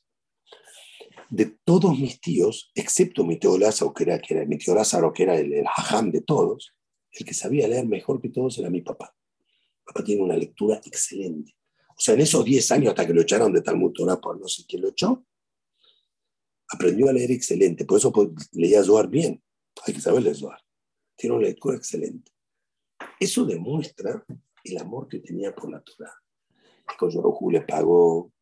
[1.30, 5.12] De todos mis tíos, excepto mi tío Lázaro, que era, que era mi tío Lázaro,
[5.12, 5.66] que era el, el
[6.10, 6.74] de todos,
[7.12, 9.14] el que sabía leer mejor que todos era mi papá.
[10.04, 11.54] Tiene una lectura excelente.
[11.88, 14.48] O sea, en esos 10 años hasta que lo echaron de Talmud Torah por no
[14.48, 15.24] sé quién lo echó,
[16.68, 18.12] aprendió a leer excelente, por eso
[18.52, 19.42] leía Zohar bien,
[19.86, 20.60] hay que saber leer Zohar.
[21.14, 22.32] Tiene una lectura excelente.
[23.20, 24.24] Eso demuestra
[24.64, 26.14] el amor que tenía por la Torah.
[26.98, 28.32] Koyorohu le pagó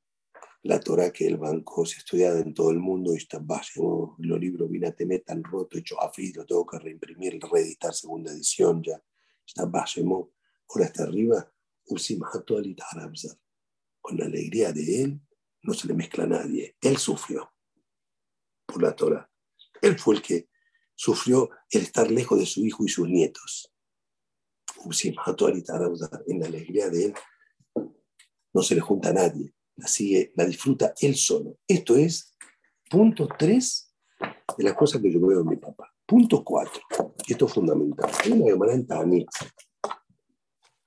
[0.62, 4.38] la Torah que el banco se estudiaba en todo el mundo y está bajo los
[4.38, 9.02] libros Vinateme tan roto, hecho afid, lo tengo que reimprimir, reeditar segunda edición ya.
[9.46, 10.32] Está bajo,
[10.70, 11.52] ahora está arriba,
[14.00, 15.20] con la alegría de él,
[15.62, 16.76] no se le mezcla a nadie.
[16.80, 17.52] Él sufrió
[18.66, 19.30] por la Torah.
[19.82, 20.48] Él fue el que
[20.94, 23.72] sufrió el estar lejos de su hijo y sus nietos.
[26.26, 27.14] En la alegría de él
[28.52, 31.58] no se le junta a nadie, la sigue, la disfruta él solo.
[31.66, 32.36] Esto es
[32.88, 33.94] punto 3
[34.56, 35.92] de las cosas que yo veo en mi papá.
[36.06, 36.82] Punto 4,
[37.28, 38.10] esto es fundamental.
[38.30, 39.28] Una en Tanit.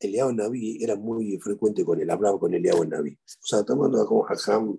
[0.00, 3.12] Eliyahu Naví era muy frecuente con él, hablaba con Eliyahu Naví.
[3.12, 4.78] O sea, hablando como Hajam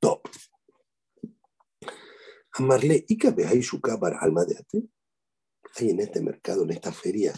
[0.00, 0.28] top.
[2.52, 3.62] Amarle, ¿y qué hay
[4.00, 4.88] para alma de ate?
[5.76, 7.32] Hay en este mercado, en esta feria,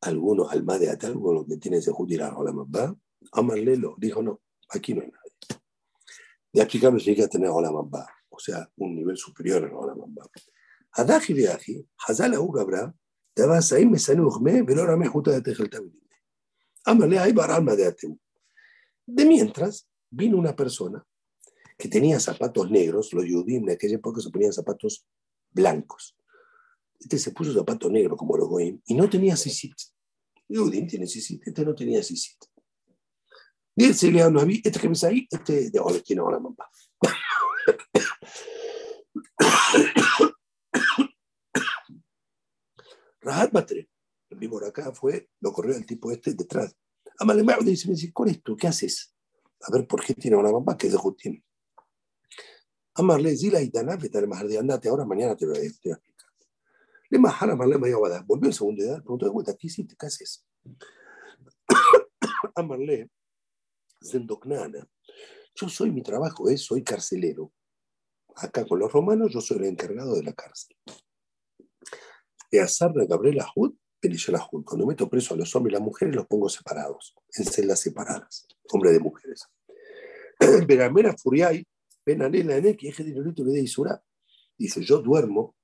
[0.00, 2.96] algunos alma de ate, algunos que tienen ese judirar o la mamba.
[3.32, 5.62] Amarle lo dijo, no, aquí no hay nadie.
[6.52, 9.94] De aquí que llega a tener la mamba, o sea, un nivel superior a la
[9.94, 10.26] mamba.
[10.92, 12.50] Adaji viaji, hazala u
[13.38, 16.10] te vas a ir, me sale ujme, pero ahora me justa de tejel tabiline.
[16.84, 18.18] Amarle, hay para alma de ate.
[19.06, 21.06] De mientras, vino una persona
[21.78, 25.06] que tenía zapatos negros, los Yudim en aquella época se ponían zapatos
[25.52, 26.16] blancos.
[26.98, 29.76] Este se puso zapato negro como los Goim y no tenía sisit.
[30.48, 32.44] Yudim tiene sisit, este no tenía sisit.
[33.76, 36.68] Dice le a mí, este que me ahí, este de ahora tiene ahora mamá.
[43.28, 43.90] Rahat Batre,
[44.30, 46.74] el vivo acá fue, lo corrió el tipo este detrás.
[47.62, 49.14] Dice, me dice, con esto, ¿qué haces?
[49.60, 51.44] A ver, ¿por qué tiene una mamá que de tiene?
[52.94, 56.00] Amarle, Zila y Dana, vete al de andate ahora, mañana te voy a explicar.
[57.10, 58.24] Le majara, Amarle, me a dar.
[58.24, 59.94] Volvió en segunda edad, preguntó de vuelta, ¿qué hiciste?
[59.98, 60.46] ¿Qué haces?
[62.54, 63.10] Amarle,
[64.02, 64.88] Zendoknana,
[65.54, 67.52] yo soy, mi trabajo es, soy carcelero.
[68.36, 70.76] Acá con los romanos, yo soy el encargado de la cárcel.
[72.50, 73.74] De azar de Gabriel Ahud,
[74.36, 74.64] Ahud.
[74.64, 78.46] Cuando meto preso a los hombres y las mujeres, los pongo separados, en celdas separadas,
[78.70, 79.46] hombres de mujeres.
[80.66, 81.66] Veramera Furiay,
[82.06, 84.02] Benanela en que de Isura,
[84.56, 85.56] dice: Yo duermo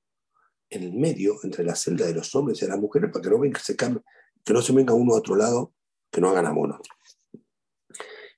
[0.68, 3.30] en el medio entre la celda de los hombres y de las mujeres para que
[3.30, 4.02] no, venga, se cambie,
[4.44, 5.74] que no se venga uno a otro lado,
[6.10, 6.80] que no hagan amor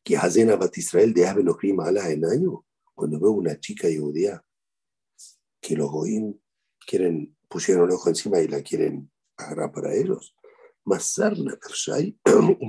[0.07, 1.43] que Hazena Bat Israel de Ave
[1.85, 4.41] Ala en año, cuando veo una chica judía
[5.61, 6.41] que los goín
[6.87, 10.35] quieren, pusieron el ojo encima y la quieren agarrar para ellos,
[10.85, 11.59] Masarna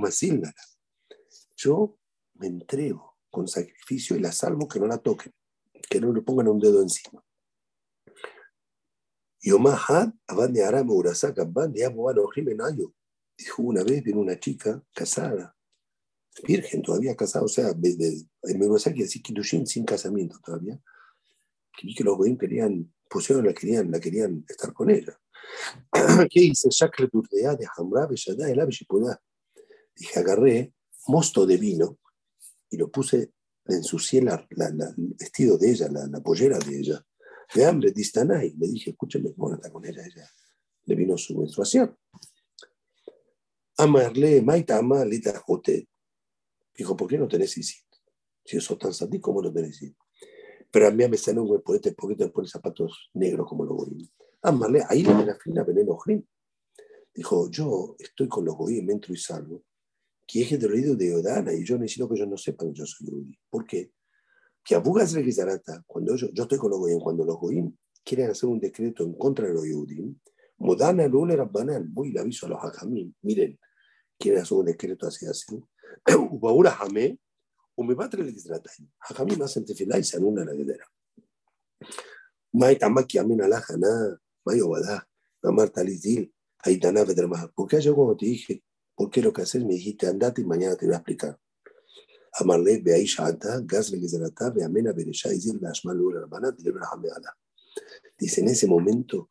[1.56, 1.98] Yo
[2.34, 5.32] me entrego con sacrificio y la salvo que no la toquen,
[5.88, 7.24] que no le pongan un dedo encima.
[13.36, 15.56] Dijo una vez, viene una chica casada,
[16.44, 18.58] virgen todavía casada, o sea, en
[19.22, 20.80] Kiddushin sin casamiento todavía,
[21.76, 25.18] que, los querían, pusieron, la querían, la querían estar con ella.
[26.30, 26.68] ¿Qué hice?
[26.70, 29.18] de el
[29.96, 30.72] Dije, agarré
[31.08, 31.98] mosto de vino
[32.70, 33.32] y lo puse,
[33.64, 37.04] le ensucié la, el vestido de ella, la, pollera de ella.
[37.54, 38.54] De hambre, distanay.
[38.58, 40.04] Le dije, escúchame, ¿cómo está con ella?
[40.04, 40.30] Ella
[40.84, 41.96] le vino su menstruación.
[43.76, 45.88] Amarle, maitama, lita jote.
[46.74, 47.84] Dijo, ¿por qué no tenés ISIT?
[48.44, 49.96] Si soy tan santí, ¿cómo no tenés ISIT?
[50.70, 54.08] pero a mí me sale un hueponete poquito después de zapatos negros como los goyim.
[54.42, 56.22] Ah, Marlé, ahí le la fila veneno Jrim.
[57.14, 59.64] Dijo, yo estoy con los goyim, entro y salgo,
[60.26, 62.86] que es el oído de Odana y yo necesito que ellos no sepan que yo
[62.86, 63.38] soy Yehudi.
[63.50, 63.92] ¿Por qué?
[64.62, 68.48] Que Abugas Regisarata, cuando yo, yo estoy con los goyim, cuando los goyim quieren hacer
[68.48, 70.14] un decreto en contra de los Yehudim,
[70.58, 73.58] Modana Lula Rabbanán, voy y le aviso a los Hajamim, miren,
[74.18, 75.62] quieren hacer un decreto así, así.
[76.30, 77.18] Ubaura Jamé,
[77.77, 78.87] ומבטר לגזרתיים.
[79.07, 80.85] חכמים hacen tefilá y se anulan la guerrera.
[82.53, 83.87] מה הייתה מקי אמין הלך ענה,
[84.47, 84.97] מה יובדה,
[85.45, 86.25] אמרת לי זיל,
[86.63, 88.63] Aitana Federma, porque yo cuando te dije,
[88.95, 89.63] ¿por qué lo que haces?
[89.63, 91.37] Me dijiste, andate y mañana te voy a explicar.
[92.39, 96.55] Amarle, ve ahí Shanta, Gazle Gezerata, ve Amena Beresha, y Zil Bashmal Lura Rabana,
[98.17, 99.29] Dice, en ese momento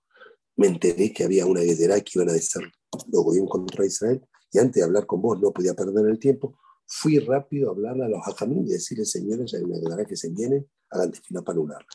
[0.57, 2.63] me enteré que había una guerrera que iban a decir
[3.11, 4.21] los gobiernos contra Israel
[4.53, 8.06] y antes de hablar con vos no podía perder el tiempo, fui rápido a hablarle
[8.06, 11.58] a los hajamim y decirle, señores, hay una guerra que se viene, hagan fila para
[11.58, 11.90] anularla.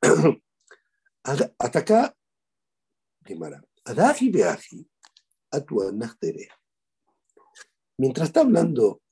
[1.24, 2.16] Hasta acá,
[3.24, 3.62] Gemara.
[3.84, 4.88] Adaji beaji,
[7.98, 9.02] Mientras está hablando,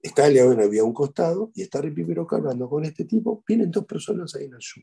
[0.00, 4.34] está León había un costado y está Ripipiroca hablando con este tipo, vienen dos personas
[4.34, 4.82] ahí en el sur.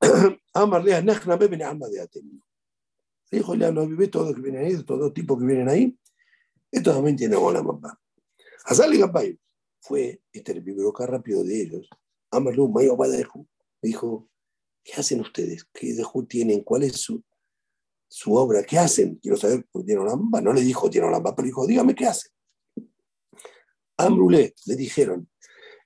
[0.54, 2.42] Amarle a Nachna Beben Alma de Atenio.
[3.30, 5.98] Dijo, no vive todos que vienen ahí, todos tipos que vienen ahí.
[6.70, 7.98] Esto también tiene buena mamá.
[8.64, 9.38] Azali Gapay
[9.80, 10.64] fue, este el
[11.06, 11.88] rápido de ellos.
[12.30, 13.46] Amarlu Mayo Badeju
[13.80, 14.28] dijo,
[14.84, 15.66] ¿qué hacen ustedes?
[15.72, 16.62] ¿Qué deju tienen?
[16.62, 17.22] ¿Cuál es su,
[18.08, 18.62] su obra?
[18.62, 19.16] ¿Qué hacen?
[19.16, 20.40] Quiero saber por qué mamá.
[20.40, 22.32] No le dijo tiene mamá, pero dijo, dígame qué hacen.
[23.96, 25.28] Amrule le dijeron,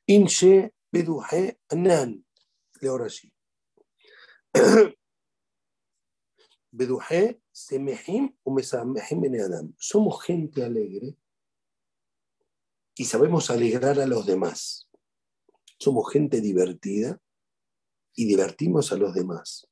[0.07, 2.25] Inche Beduhe Anan.
[2.81, 3.33] Le ahora sí.
[6.73, 8.57] Beduje, Semehim o.
[9.79, 11.17] Somos gente alegre
[12.95, 14.89] y sabemos alegrar a los demás.
[15.79, 17.21] Somos gente divertida
[18.15, 19.69] y divertimos a los demás.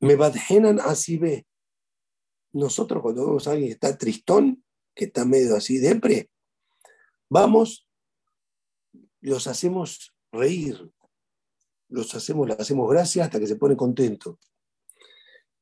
[0.00, 1.46] Me badjenan así ve.
[2.52, 4.64] Nosotros cuando vemos a alguien que está tristón,
[4.94, 6.30] que está medio así depre,
[7.28, 7.86] vamos,
[9.20, 10.90] los hacemos reír,
[11.88, 14.38] los hacemos, le hacemos gracia hasta que se pone contento.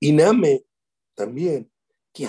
[0.01, 0.65] Iname
[1.15, 1.71] también,
[2.13, 2.27] que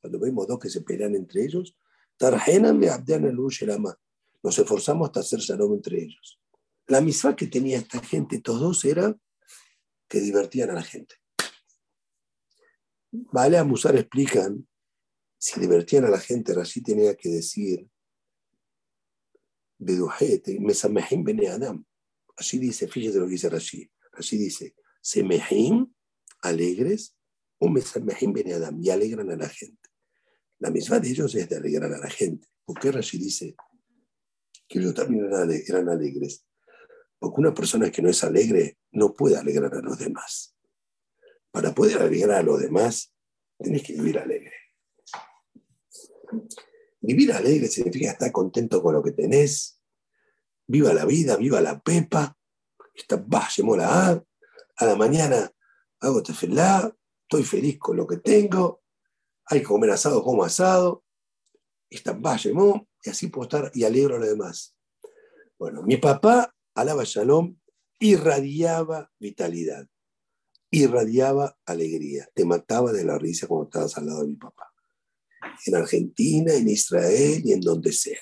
[0.00, 1.76] cuando vemos dos que se pelean entre ellos,
[4.42, 6.40] nos esforzamos hasta hacer shalom entre ellos.
[6.86, 9.14] La misma que tenía esta gente, estos dos, era
[10.08, 11.16] que divertían a la gente.
[13.10, 14.66] Vale, a Musar explican,
[15.38, 17.88] si divertían a la gente, Rashi tenía que decir,
[21.48, 21.84] Adam.
[22.36, 23.90] Así dice, fíjese lo que dice Rashi.
[24.12, 25.92] Así dice, Semehim,
[26.42, 27.16] alegres,
[27.58, 29.88] un Mesamehim Ben Adam, y alegran a la gente.
[30.58, 32.48] La misma de ellos es de alegrar a la gente.
[32.64, 33.54] ¿Por qué Rashi dice
[34.68, 35.26] que ellos también
[35.66, 36.44] eran alegres?
[37.18, 40.56] Porque una persona que no es alegre no puede alegrar a los demás.
[41.50, 43.12] Para poder alegrar a los demás,
[43.58, 44.52] tienes que vivir alegre.
[47.00, 49.80] Vivir alegre significa estar contento con lo que tenés.
[50.66, 52.36] Viva la vida, viva la pepa.
[52.94, 53.24] Está
[53.62, 54.24] mola a.
[54.78, 55.50] A la mañana
[56.00, 58.82] hago tefelá, estoy feliz con lo que tengo.
[59.46, 61.04] Hay que comer asado, como asado.
[61.90, 62.18] Está
[63.04, 64.76] y así puedo estar y alegro a los demás.
[65.58, 67.56] Bueno, mi papá, alaba Shalom,
[67.98, 69.86] irradiaba vitalidad,
[70.70, 72.28] irradiaba alegría.
[72.34, 74.68] Te mataba de la risa cuando estabas al lado de mi papá
[75.66, 78.20] en Argentina, en Israel y en donde sea.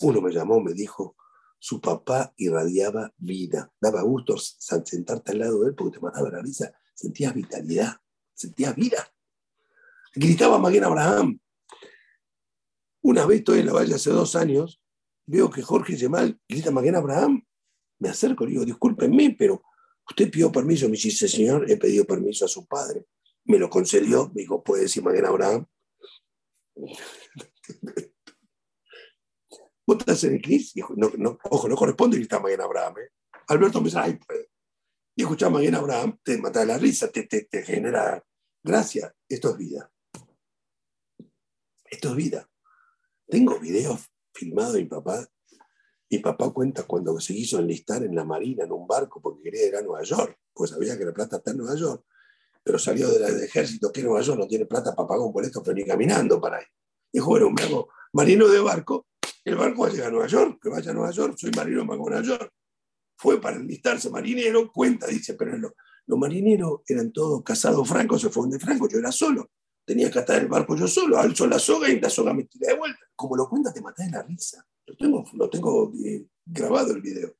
[0.00, 1.16] Uno me llamó, me dijo,
[1.60, 6.42] su papá irradiaba vida, daba gusto sentarte al lado de él porque te mataba la
[6.42, 7.96] risa, sentías vitalidad,
[8.34, 9.06] sentías vida.
[10.12, 11.38] Gritaba Maguén Abraham.
[13.02, 14.82] Una vez estoy en la valle hace dos años,
[15.26, 17.46] veo que Jorge Gemal grita Maguén Abraham,
[18.00, 19.62] me acerco y digo, discúlpenme, pero
[20.08, 23.06] usted pidió permiso, me dice, señor, he pedido permiso a su padre
[23.44, 25.66] me lo concedió, me dijo, puede decir Maguén Abraham.
[29.90, 30.74] ¿Vos estás en el CNIS?
[30.94, 32.94] no, no, ojo, no corresponde gritar Maguén Abraham.
[32.98, 33.10] ¿eh?
[33.48, 34.46] Alberto me dice, ay, pues.
[35.16, 38.24] Y escuchar Maguén Abraham te mata la risa, te, te, te genera
[38.62, 39.12] gracia.
[39.28, 39.90] Esto es vida.
[41.86, 42.48] Esto es vida.
[43.26, 45.26] Tengo videos filmados de mi papá.
[46.08, 49.66] Mi papá cuenta cuando se quiso enlistar en la marina, en un barco, porque quería
[49.66, 52.04] ir a Nueva York, pues sabía que la plata está en Nueva York
[52.62, 55.74] pero salió del ejército, que Nueva York no tiene plata para pagar un boleto, pero
[55.74, 56.64] ni caminando para ahí.
[57.10, 59.06] Dijo, bueno, me hago marino de barco,
[59.44, 61.80] el barco va a llegar a Nueva York, que vaya a Nueva York, soy marino
[61.80, 62.52] de Nueva York.
[63.16, 68.50] Fue para enlistarse marinero, cuenta, dice, pero los marineros eran todos casados francos, se fueron
[68.50, 69.50] de Franco, yo era solo.
[69.84, 72.68] Tenía que atar el barco yo solo, alzo la soga y la soga me tira
[72.68, 73.00] de vuelta.
[73.14, 74.64] Como lo cuenta, te matas de la risa.
[74.86, 77.34] Lo tengo, lo tengo eh, grabado el video.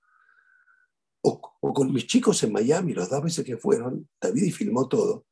[1.23, 1.41] O,
[1.75, 5.27] con mis chicos en Miami, los dos veces que fueron, David y filmó todo.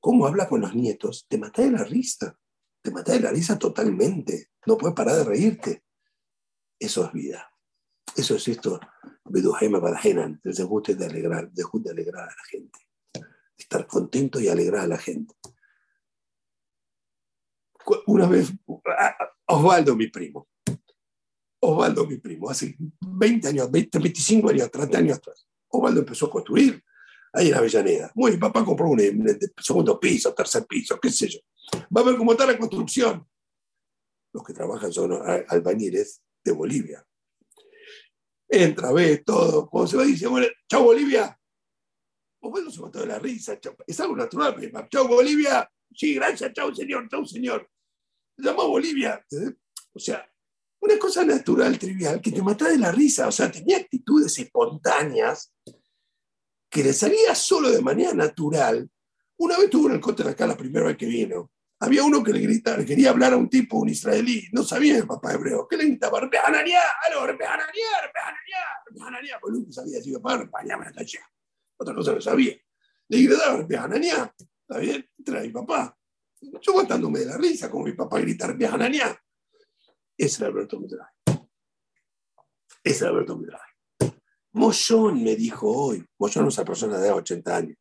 [0.00, 1.26] ¿Cómo habla con los nietos?
[1.28, 2.36] Te mata de la risa.
[2.82, 4.50] Te mata de la risa totalmente.
[4.66, 5.84] No puedes parar de reírte.
[6.82, 7.48] Eso es vida.
[8.16, 8.80] Eso es esto.
[9.24, 12.78] Bedujaima Badajenan, el guste de alegrar, de alegrar a la gente.
[13.56, 15.32] Estar contento y alegrar a la gente.
[18.06, 18.52] Una vez,
[19.46, 20.48] Osvaldo, mi primo,
[21.60, 25.46] Osvaldo, mi primo, hace 20 años, 20, 25 años, 30 años atrás.
[25.68, 26.82] Osvaldo empezó a construir
[27.32, 28.10] ahí en Avellaneda.
[28.16, 29.00] Muy, papá compró un,
[29.58, 31.38] segundo piso, tercer piso, qué sé yo.
[31.96, 33.24] Va a ver cómo está la construcción.
[34.32, 35.12] Los que trabajan son
[35.48, 37.06] albañiles de Bolivia.
[38.48, 39.68] Entra, ve todo.
[39.68, 41.38] Cuando se va, dice, bueno, chao Bolivia.
[42.40, 43.58] Osvaldo se mató de la risa.
[43.86, 44.56] Es algo natural.
[44.90, 45.70] Chao Bolivia.
[45.94, 47.68] Sí, gracias, chao señor, chao señor.
[48.36, 49.24] Se llama Bolivia.
[49.30, 49.54] ¿eh?
[49.92, 50.28] O sea,
[50.80, 53.28] una cosa natural, trivial, que te mataba de la risa.
[53.28, 55.52] O sea, tenía actitudes espontáneas
[56.68, 58.90] que le salía solo de manera natural.
[59.36, 61.50] Una vez tuvo cote de acá la primera vez que vino.
[61.82, 65.04] Había uno que le gritaba, quería hablar a un tipo, un israelí, no sabía el
[65.04, 65.66] papá hebreo.
[65.66, 66.20] ¿Qué le gritaba?
[66.20, 66.80] ¡Rebehananiá!
[67.08, 68.02] ¡Aló, rebehananiá!
[68.04, 68.58] ¡Rebehananiá!
[68.86, 69.38] ¡Rebehananiá!
[69.40, 71.18] Pues no sabía si papá rebehananiá la caché.
[71.76, 72.56] Otra cosa no sabía.
[73.08, 74.32] Le gritaba, ¡rebehananiá!
[74.38, 75.10] ¿Está bien?
[75.24, 75.98] Trae papá.
[76.40, 79.20] Yo aguantándome de la risa, como mi papá grita, ¡rebehananiá!
[80.16, 81.40] Ese era Alberto Midray.
[82.84, 83.60] Ese era Alberto Midray.
[84.52, 87.76] Mollón me dijo hoy, Mollón es una persona de 80 años.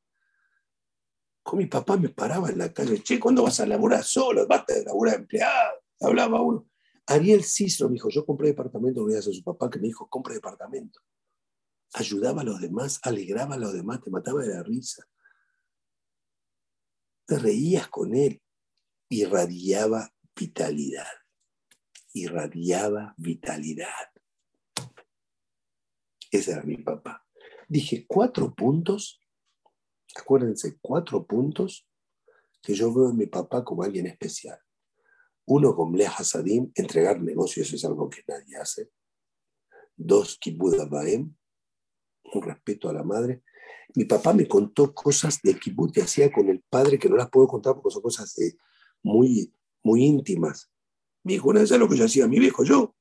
[1.44, 4.46] Con mi papá me paraba en la calle, che, ¿cuándo vas a laburar solo?
[4.48, 5.80] Basta de laburar empleado.
[6.00, 6.68] Hablaba uno.
[7.08, 10.36] Ariel Cistro me dijo, yo compré departamento gracias a su papá que me dijo, compre
[10.36, 11.00] departamento.
[11.94, 15.06] Ayudaba a los demás, alegraba a los demás, te mataba de la risa.
[17.26, 18.42] Te reías con él,
[19.10, 21.08] irradiaba vitalidad
[22.14, 24.12] irradiaba vitalidad.
[26.30, 27.26] Ese era mi papá.
[27.68, 29.21] Dije, cuatro puntos,
[30.16, 31.88] acuérdense, cuatro puntos
[32.62, 34.60] que yo veo en mi papá como alguien especial.
[35.46, 38.92] Uno, con Lea Hasadim, entregar negocios es algo que nadie hace.
[39.96, 41.36] Dos, Kibbutz Baem,
[42.34, 43.44] un respeto a la madre.
[43.96, 47.30] Mi papá me contó cosas de Kibbutz que hacía con el padre que no las
[47.30, 48.36] puedo contar porque son cosas
[49.04, 49.54] muy,
[49.84, 50.72] muy íntimas.
[51.24, 52.96] Mi hijo, una vez lo que yo hacía, mi viejo, yo,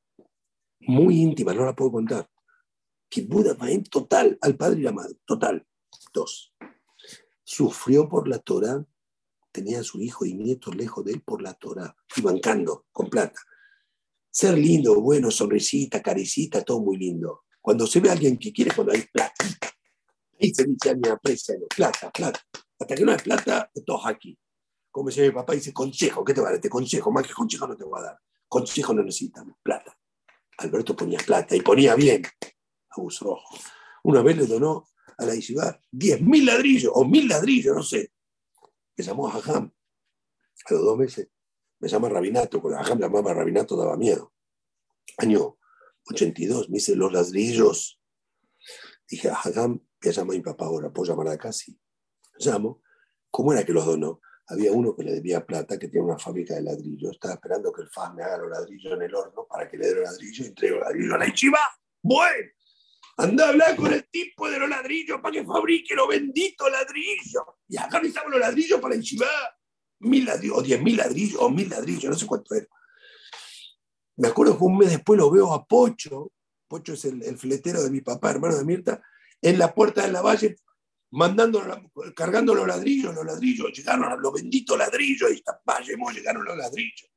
[0.80, 2.28] muy íntima, no la puedo contar.
[3.26, 5.66] Buda en total al padre y la madre, total.
[6.12, 6.54] Dos.
[7.52, 8.86] Sufrió por la Torah,
[9.50, 13.10] tenía a su hijo y nietos lejos de él por la Torah, y bancando con
[13.10, 13.40] plata.
[14.30, 17.42] Ser lindo, bueno, sonrisita, caricita, todo muy lindo.
[17.60, 19.34] Cuando se ve a alguien que quiere, cuando hay plata,
[20.40, 22.40] ahí se dice a mi aprecia, plata, plata.
[22.78, 24.38] Hasta que no hay plata, todo aquí.
[24.92, 26.58] como decía mi papá, dice, consejo, ¿qué te va a dar?
[26.58, 28.20] Este consejo, más que consejo no te voy a dar.
[28.46, 29.98] Consejo no necesitan, plata.
[30.58, 32.22] Alberto ponía plata y ponía bien.
[32.94, 33.58] Rojo.
[34.04, 34.86] Una vez le donó
[35.20, 38.12] a la Yeshiva 10.000 ladrillos o 1.000 ladrillos, no sé.
[38.96, 39.72] Me llamó a Jajam.
[40.66, 41.28] A los dos meses
[41.78, 44.32] me llama Rabinato, cuando Jajam llamaba Rabinato daba miedo.
[45.18, 45.58] Año
[46.10, 48.00] 82, me dice los ladrillos.
[49.08, 51.78] Dije, a Hagam, voy a llamar a mi papá ahora, ¿puedo llamar a Casi?
[52.38, 52.82] Llamo.
[53.30, 54.20] ¿Cómo era que los donó?
[54.46, 57.12] Había uno que le debía plata, que tiene una fábrica de ladrillos.
[57.12, 59.86] Estaba esperando que el FAS me haga los ladrillos en el horno para que le
[59.86, 61.58] dé los ladrillos y entregue los ladrillos a la Ichiba.
[62.02, 62.48] Bueno,
[63.20, 67.42] anda a hablar con el tipo de los ladrillos para que fabrique los benditos ladrillos.
[67.68, 69.26] Y acá necesitamos los ladrillos para Ichiba.
[70.00, 72.66] Mil ladrillos, o diez mil ladrillos, o mil ladrillos, no sé cuánto era.
[74.16, 76.32] Me acuerdo que un mes después lo veo a Pocho,
[76.66, 79.02] Pocho es el, fletero de mi papá, hermano de Mirta,
[79.42, 80.56] en la puerta de la valle,
[81.10, 81.62] mandando,
[82.14, 85.60] cargando los ladrillos, los ladrillos, llegaron los benditos ladrillos, y esta
[86.14, 87.10] llegaron los ladrillos.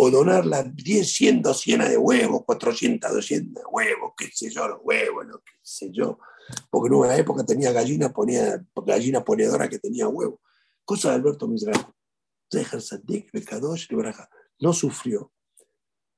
[0.00, 4.68] O donar las 10, 100, 200 de huevos, 400, 200 de huevos, qué sé yo,
[4.68, 6.18] los huevos, lo que sé yo.
[6.70, 10.40] Porque en una época tenía gallina, ponía, gallina ponedora que tenía huevos.
[10.84, 11.80] Cosa de Alberto Mizrahi.
[14.60, 15.32] No sufrió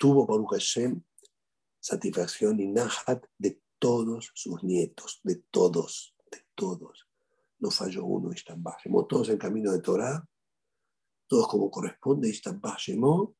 [0.01, 1.03] tuvo Baruch Hashem
[1.78, 7.07] satisfacción y nahat de todos sus nietos, de todos, de todos.
[7.59, 10.26] No falló uno, Ishtabashemó, todos en camino de Torah,
[11.26, 13.35] todos como corresponde, Ishtabashemó,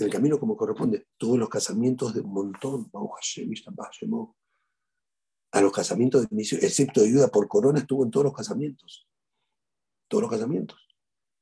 [0.00, 2.90] en el camino como corresponde, tuvo los casamientos de un montón.
[5.52, 9.08] A los casamientos de misión, excepto de ayuda por corona, estuvo en todos los casamientos.
[10.08, 10.78] Todos los casamientos.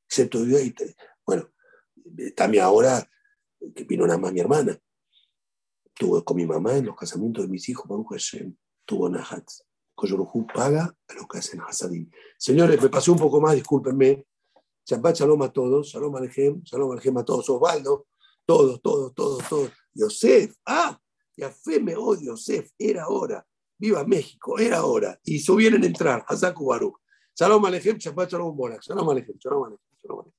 [0.07, 0.75] Excepto de ayuda y,
[1.25, 1.49] bueno,
[2.35, 3.07] también ahora
[3.75, 4.77] que vino nada más mi hermana.
[5.93, 8.55] Tuvo con mi mamá en los casamientos de mis hijos, Baruch Hashem,
[8.85, 9.45] tuvo Nahat.
[9.95, 12.09] Koyorujú paga a los que hacen Hasadim.
[12.37, 14.25] Señores, me pasé un poco más, discúlpenme.
[14.85, 18.07] Shabbat Shalom a todos, Shalom Alejem, Shalom Alejem a todos, Osvaldo,
[18.49, 19.71] todos, todos, todos, todos.
[19.93, 20.99] Yosef, ah,
[21.37, 23.45] ya fe me odio, Yosef, era hora.
[23.77, 25.19] Viva México, era hora.
[25.23, 26.99] Y vienen a entrar, Hazaku Baruch.
[27.37, 28.81] Shalom Alejem, Shabbat Shalom Borak.
[28.81, 30.38] Shalom Alejem, Shalom Alejem, Shalom Alejem.